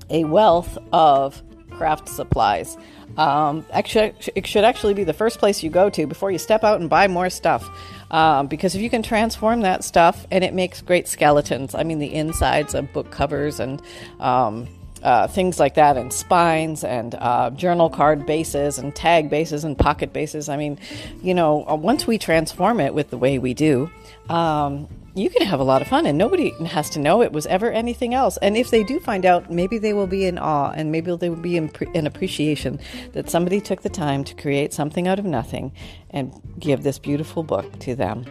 a 0.09 0.23
wealth 0.25 0.77
of 0.91 1.41
craft 1.71 2.09
supplies. 2.09 2.77
Um, 3.17 3.65
actually, 3.71 4.13
it 4.35 4.45
should 4.45 4.63
actually 4.63 4.93
be 4.93 5.03
the 5.03 5.13
first 5.13 5.39
place 5.39 5.63
you 5.63 5.69
go 5.69 5.89
to 5.89 6.07
before 6.07 6.31
you 6.31 6.37
step 6.37 6.63
out 6.63 6.79
and 6.79 6.89
buy 6.89 7.07
more 7.07 7.29
stuff. 7.29 7.69
Um, 8.11 8.47
because 8.47 8.75
if 8.75 8.81
you 8.81 8.89
can 8.89 9.03
transform 9.03 9.61
that 9.61 9.83
stuff 9.83 10.25
and 10.31 10.43
it 10.43 10.53
makes 10.53 10.81
great 10.81 11.07
skeletons, 11.07 11.75
I 11.75 11.83
mean, 11.83 11.99
the 11.99 12.13
insides 12.13 12.73
of 12.73 12.91
book 12.91 13.11
covers 13.11 13.59
and 13.59 13.81
um, 14.19 14.67
uh, 15.03 15.27
things 15.27 15.59
like 15.59 15.75
that, 15.75 15.97
and 15.97 16.12
spines, 16.12 16.83
and 16.83 17.15
uh, 17.15 17.49
journal 17.51 17.89
card 17.89 18.25
bases, 18.25 18.77
and 18.77 18.95
tag 18.95 19.29
bases, 19.29 19.63
and 19.63 19.77
pocket 19.77 20.13
bases. 20.13 20.49
I 20.49 20.57
mean, 20.57 20.79
you 21.21 21.33
know, 21.33 21.65
uh, 21.67 21.75
once 21.75 22.07
we 22.07 22.17
transform 22.17 22.79
it 22.79 22.93
with 22.93 23.09
the 23.09 23.17
way 23.17 23.39
we 23.39 23.53
do, 23.53 23.89
um, 24.29 24.88
you 25.15 25.29
can 25.29 25.45
have 25.45 25.59
a 25.59 25.63
lot 25.63 25.81
of 25.81 25.88
fun, 25.88 26.05
and 26.05 26.17
nobody 26.17 26.51
has 26.65 26.89
to 26.91 26.99
know 26.99 27.21
it 27.21 27.31
was 27.31 27.45
ever 27.47 27.71
anything 27.71 28.13
else. 28.13 28.38
And 28.38 28.55
if 28.55 28.69
they 28.69 28.83
do 28.83 28.99
find 28.99 29.25
out, 29.25 29.51
maybe 29.51 29.77
they 29.77 29.93
will 29.93 30.07
be 30.07 30.25
in 30.25 30.38
awe, 30.38 30.71
and 30.71 30.91
maybe 30.91 31.15
they 31.15 31.29
will 31.29 31.35
be 31.35 31.57
in, 31.57 31.69
pre- 31.69 31.91
in 31.93 32.05
appreciation 32.07 32.79
that 33.13 33.29
somebody 33.29 33.59
took 33.59 33.81
the 33.81 33.89
time 33.89 34.23
to 34.23 34.35
create 34.35 34.71
something 34.73 35.07
out 35.07 35.19
of 35.19 35.25
nothing 35.25 35.73
and 36.12 36.31
give 36.59 36.83
this 36.83 36.99
beautiful 36.99 37.43
book 37.43 37.79
to 37.79 37.95
them. 37.95 38.25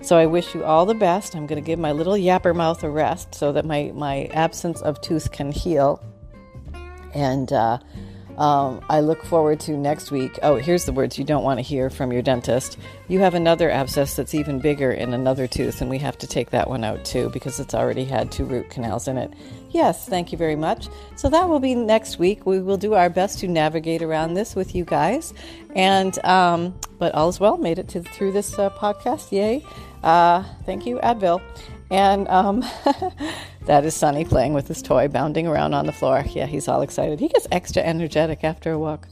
So 0.00 0.16
I 0.16 0.26
wish 0.26 0.54
you 0.54 0.64
all 0.64 0.86
the 0.86 0.94
best. 0.94 1.34
I'm 1.34 1.46
going 1.46 1.62
to 1.62 1.66
give 1.66 1.78
my 1.78 1.92
little 1.92 2.14
yapper 2.14 2.54
mouth 2.54 2.82
a 2.82 2.90
rest 2.90 3.34
so 3.34 3.52
that 3.52 3.64
my, 3.64 3.92
my 3.94 4.24
absence 4.32 4.82
of 4.82 5.00
tooth 5.00 5.32
can 5.32 5.52
heal. 5.52 6.02
And 7.14 7.52
uh, 7.52 7.78
um, 8.38 8.82
I 8.88 9.00
look 9.00 9.22
forward 9.24 9.60
to 9.60 9.72
next 9.72 10.10
week. 10.10 10.38
Oh, 10.42 10.56
here's 10.56 10.84
the 10.86 10.92
words 10.92 11.18
you 11.18 11.24
don't 11.24 11.44
want 11.44 11.58
to 11.58 11.62
hear 11.62 11.90
from 11.90 12.12
your 12.12 12.22
dentist. 12.22 12.78
You 13.08 13.20
have 13.20 13.34
another 13.34 13.70
abscess 13.70 14.16
that's 14.16 14.34
even 14.34 14.58
bigger 14.58 14.90
in 14.90 15.12
another 15.12 15.46
tooth, 15.46 15.80
and 15.80 15.90
we 15.90 15.98
have 15.98 16.16
to 16.18 16.26
take 16.26 16.50
that 16.50 16.68
one 16.68 16.82
out 16.82 17.04
too 17.04 17.28
because 17.30 17.60
it's 17.60 17.74
already 17.74 18.04
had 18.04 18.32
two 18.32 18.44
root 18.44 18.70
canals 18.70 19.06
in 19.06 19.18
it. 19.18 19.32
Yes, 19.70 20.08
thank 20.08 20.32
you 20.32 20.38
very 20.38 20.56
much. 20.56 20.88
So 21.16 21.28
that 21.28 21.48
will 21.48 21.60
be 21.60 21.74
next 21.74 22.18
week. 22.18 22.46
We 22.46 22.60
will 22.60 22.78
do 22.78 22.94
our 22.94 23.10
best 23.10 23.38
to 23.40 23.48
navigate 23.48 24.02
around 24.02 24.34
this 24.34 24.56
with 24.56 24.74
you 24.74 24.84
guys. 24.84 25.34
And 25.74 26.22
um, 26.24 26.74
but 26.98 27.14
all's 27.14 27.38
well. 27.38 27.58
Made 27.58 27.78
it 27.78 27.88
to 27.88 28.02
through 28.02 28.32
this 28.32 28.58
uh, 28.58 28.70
podcast. 28.70 29.30
Yay! 29.30 29.64
Uh, 30.02 30.42
thank 30.64 30.86
you, 30.86 30.96
Advil. 30.98 31.42
And 31.90 32.26
um, 32.28 32.64
that 33.66 33.84
is 33.84 33.94
Sonny 33.94 34.24
playing 34.24 34.54
with 34.54 34.68
his 34.68 34.82
toy, 34.82 35.08
bounding 35.08 35.46
around 35.46 35.74
on 35.74 35.86
the 35.86 35.92
floor. 35.92 36.24
Yeah, 36.28 36.46
he's 36.46 36.68
all 36.68 36.82
excited. 36.82 37.20
He 37.20 37.28
gets 37.28 37.46
extra 37.50 37.82
energetic 37.82 38.44
after 38.44 38.72
a 38.72 38.78
walk. 38.78 39.08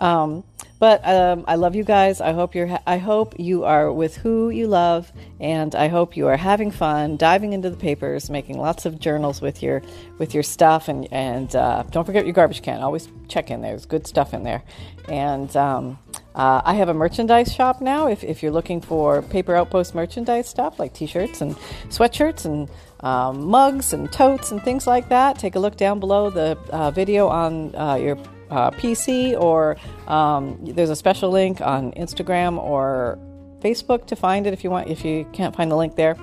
Um, 0.00 0.44
but 0.78 1.06
um, 1.06 1.44
I 1.46 1.54
love 1.54 1.76
you 1.76 1.84
guys. 1.84 2.20
I 2.20 2.32
hope 2.32 2.56
you're. 2.56 2.66
Ha- 2.66 2.82
I 2.88 2.98
hope 2.98 3.38
you 3.38 3.62
are 3.62 3.92
with 3.92 4.16
who 4.16 4.50
you 4.50 4.66
love, 4.66 5.12
and 5.38 5.76
I 5.76 5.86
hope 5.86 6.16
you 6.16 6.26
are 6.26 6.36
having 6.36 6.72
fun, 6.72 7.16
diving 7.16 7.52
into 7.52 7.70
the 7.70 7.76
papers, 7.76 8.28
making 8.28 8.58
lots 8.58 8.84
of 8.84 8.98
journals 8.98 9.40
with 9.40 9.62
your 9.62 9.80
with 10.18 10.34
your 10.34 10.42
stuff, 10.42 10.88
and 10.88 11.06
and 11.12 11.54
uh, 11.54 11.84
don't 11.92 12.04
forget 12.04 12.24
your 12.24 12.34
garbage 12.34 12.62
can. 12.62 12.80
Always 12.80 13.08
check 13.28 13.48
in 13.48 13.60
there. 13.60 13.70
There's 13.70 13.86
good 13.86 14.08
stuff 14.08 14.34
in 14.34 14.42
there. 14.42 14.64
And 15.08 15.54
um, 15.56 16.00
uh, 16.34 16.62
I 16.64 16.74
have 16.74 16.88
a 16.88 16.94
merchandise 16.94 17.52
shop 17.52 17.80
now. 17.80 18.06
If 18.06 18.24
if 18.24 18.42
you're 18.42 18.52
looking 18.52 18.80
for 18.80 19.22
Paper 19.22 19.54
Outpost 19.54 19.94
merchandise 19.94 20.48
stuff 20.48 20.78
like 20.78 20.94
T-shirts 20.94 21.40
and 21.40 21.56
sweatshirts 21.88 22.44
and 22.44 22.70
um, 23.00 23.46
mugs 23.46 23.92
and 23.92 24.10
totes 24.10 24.50
and 24.50 24.62
things 24.62 24.86
like 24.86 25.08
that, 25.10 25.38
take 25.38 25.56
a 25.56 25.58
look 25.58 25.76
down 25.76 26.00
below 26.00 26.30
the 26.30 26.56
uh, 26.70 26.90
video 26.90 27.28
on 27.28 27.74
uh, 27.74 27.96
your 27.96 28.16
uh, 28.50 28.70
PC, 28.70 29.38
or 29.38 29.76
um, 30.06 30.58
there's 30.62 30.90
a 30.90 30.96
special 30.96 31.30
link 31.30 31.60
on 31.60 31.92
Instagram 31.92 32.58
or 32.58 33.18
Facebook 33.60 34.06
to 34.06 34.16
find 34.16 34.46
it 34.46 34.52
if 34.52 34.64
you 34.64 34.70
want. 34.70 34.88
If 34.88 35.04
you 35.04 35.26
can't 35.32 35.54
find 35.54 35.70
the 35.70 35.76
link 35.76 35.96
there, 35.96 36.16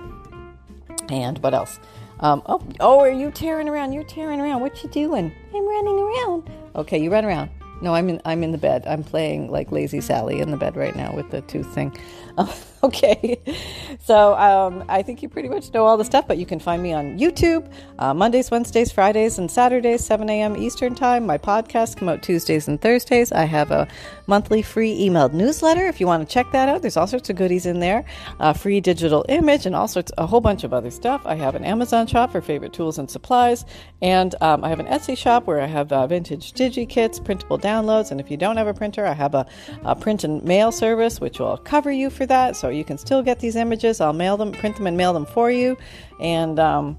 and 1.09 1.37
what 1.39 1.53
else? 1.53 1.79
Um, 2.21 2.41
oh, 2.47 2.61
oh, 2.79 2.99
are 2.99 3.11
you 3.11 3.31
tearing 3.31 3.69
around? 3.69 3.93
You're 3.93 4.03
tearing 4.03 4.41
around. 4.41 4.61
What 4.61 4.83
you 4.83 4.89
doing? 4.89 5.31
I'm 5.53 5.67
running 5.67 5.99
around. 5.99 6.49
Okay, 6.75 6.97
you 6.97 7.11
run 7.11 7.25
around. 7.25 7.49
No, 7.81 7.93
I'm 7.93 8.09
in. 8.09 8.21
I'm 8.25 8.43
in 8.43 8.51
the 8.51 8.57
bed. 8.57 8.83
I'm 8.87 9.03
playing 9.03 9.51
like 9.51 9.71
Lazy 9.71 10.01
Sally 10.01 10.39
in 10.39 10.51
the 10.51 10.57
bed 10.57 10.75
right 10.75 10.95
now 10.95 11.13
with 11.15 11.29
the 11.31 11.41
tooth 11.41 11.73
thing. 11.73 11.95
okay, 12.83 13.39
so 13.99 14.33
um, 14.35 14.85
I 14.87 15.01
think 15.01 15.21
you 15.21 15.29
pretty 15.29 15.49
much 15.49 15.73
know 15.73 15.85
all 15.85 15.97
the 15.97 16.05
stuff, 16.05 16.27
but 16.27 16.37
you 16.37 16.45
can 16.45 16.59
find 16.59 16.81
me 16.81 16.93
on 16.93 17.19
YouTube 17.19 17.69
uh, 17.99 18.13
Mondays, 18.13 18.49
Wednesdays, 18.49 18.91
Fridays, 18.91 19.37
and 19.37 19.51
Saturdays, 19.51 20.05
7 20.05 20.29
a.m. 20.29 20.55
Eastern 20.55 20.95
Time. 20.95 21.25
My 21.25 21.37
podcasts 21.37 21.95
come 21.95 22.07
out 22.07 22.23
Tuesdays 22.23 22.67
and 22.67 22.79
Thursdays. 22.81 23.31
I 23.31 23.43
have 23.43 23.71
a 23.71 23.87
monthly 24.27 24.61
free 24.61 24.97
emailed 24.97 25.33
newsletter 25.33 25.87
if 25.87 25.99
you 25.99 26.07
want 26.07 26.27
to 26.27 26.33
check 26.33 26.49
that 26.51 26.69
out. 26.69 26.81
There's 26.81 26.95
all 26.95 27.07
sorts 27.07 27.29
of 27.29 27.35
goodies 27.35 27.65
in 27.65 27.79
there, 27.79 28.05
uh, 28.39 28.53
free 28.53 28.79
digital 28.79 29.25
image, 29.27 29.65
and 29.65 29.75
all 29.75 29.87
sorts, 29.87 30.11
a 30.17 30.25
whole 30.25 30.41
bunch 30.41 30.63
of 30.63 30.73
other 30.73 30.91
stuff. 30.91 31.21
I 31.25 31.35
have 31.35 31.55
an 31.55 31.65
Amazon 31.65 32.07
shop 32.07 32.31
for 32.31 32.41
favorite 32.41 32.73
tools 32.73 32.97
and 32.97 33.09
supplies, 33.09 33.65
and 34.01 34.33
um, 34.41 34.63
I 34.63 34.69
have 34.69 34.79
an 34.79 34.87
Etsy 34.87 35.17
shop 35.17 35.45
where 35.45 35.59
I 35.61 35.65
have 35.65 35.91
uh, 35.91 36.07
vintage 36.07 36.53
digi 36.53 36.87
kits, 36.87 37.19
printable 37.19 37.59
downloads, 37.59 38.11
and 38.11 38.19
if 38.21 38.31
you 38.31 38.37
don't 38.37 38.57
have 38.57 38.67
a 38.67 38.73
printer, 38.73 39.05
I 39.05 39.13
have 39.13 39.35
a, 39.35 39.45
a, 39.83 39.95
print 39.95 40.23
and 40.23 40.41
mail 40.43 40.71
service 40.71 41.19
which 41.19 41.39
will 41.39 41.57
cover 41.57 41.91
you 41.91 42.09
for 42.09 42.25
that, 42.29 42.55
so 42.55 42.69
you 42.69 42.83
can 42.83 42.97
still 42.97 43.21
get 43.21 43.39
these 43.39 43.55
images. 43.55 44.01
I'll 44.01 44.13
mail 44.13 44.37
them, 44.37 44.51
print 44.51 44.77
them, 44.77 44.87
and 44.87 44.95
mail 44.95 45.13
them 45.13 45.25
for 45.25 45.51
you, 45.51 45.77
and 46.19 46.59
um, 46.59 46.97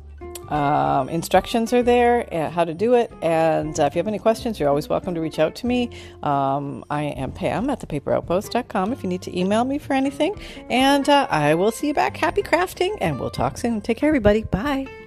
um, 0.51 1.09
instructions 1.09 1.73
are 1.73 1.83
there, 1.83 2.29
uh, 2.33 2.51
how 2.51 2.65
to 2.65 2.75
do 2.75 2.95
it. 2.95 3.13
And 3.23 3.79
uh, 3.79 3.85
if 3.85 3.95
you 3.95 4.01
have 4.01 4.09
any 4.09 4.19
questions, 4.19 4.59
you're 4.59 4.69
always 4.69 4.89
welcome 4.89 5.15
to 5.15 5.21
reach 5.21 5.39
out 5.39 5.55
to 5.57 5.67
me. 5.67 5.91
Um, 6.23 6.85
I 6.91 7.05
am 7.05 7.33
Pam 7.33 7.71
at 7.71 7.81
thepaperoutpost.com 7.81 8.93
if 8.93 9.03
you 9.03 9.09
need 9.09 9.23
to 9.23 9.39
email 9.39 9.65
me 9.65 9.79
for 9.79 9.95
anything. 9.95 10.35
And 10.69 11.09
uh, 11.09 11.29
I 11.31 11.55
will 11.55 11.71
see 11.71 11.89
you 11.89 11.95
back. 11.95 12.17
Happy 12.17 12.43
crafting, 12.43 12.99
and 13.01 13.19
we'll 13.21 13.31
talk 13.31 13.59
soon. 13.59 13.81
Take 13.81 13.99
care, 13.99 14.09
everybody. 14.09 14.43
Bye. 14.43 15.00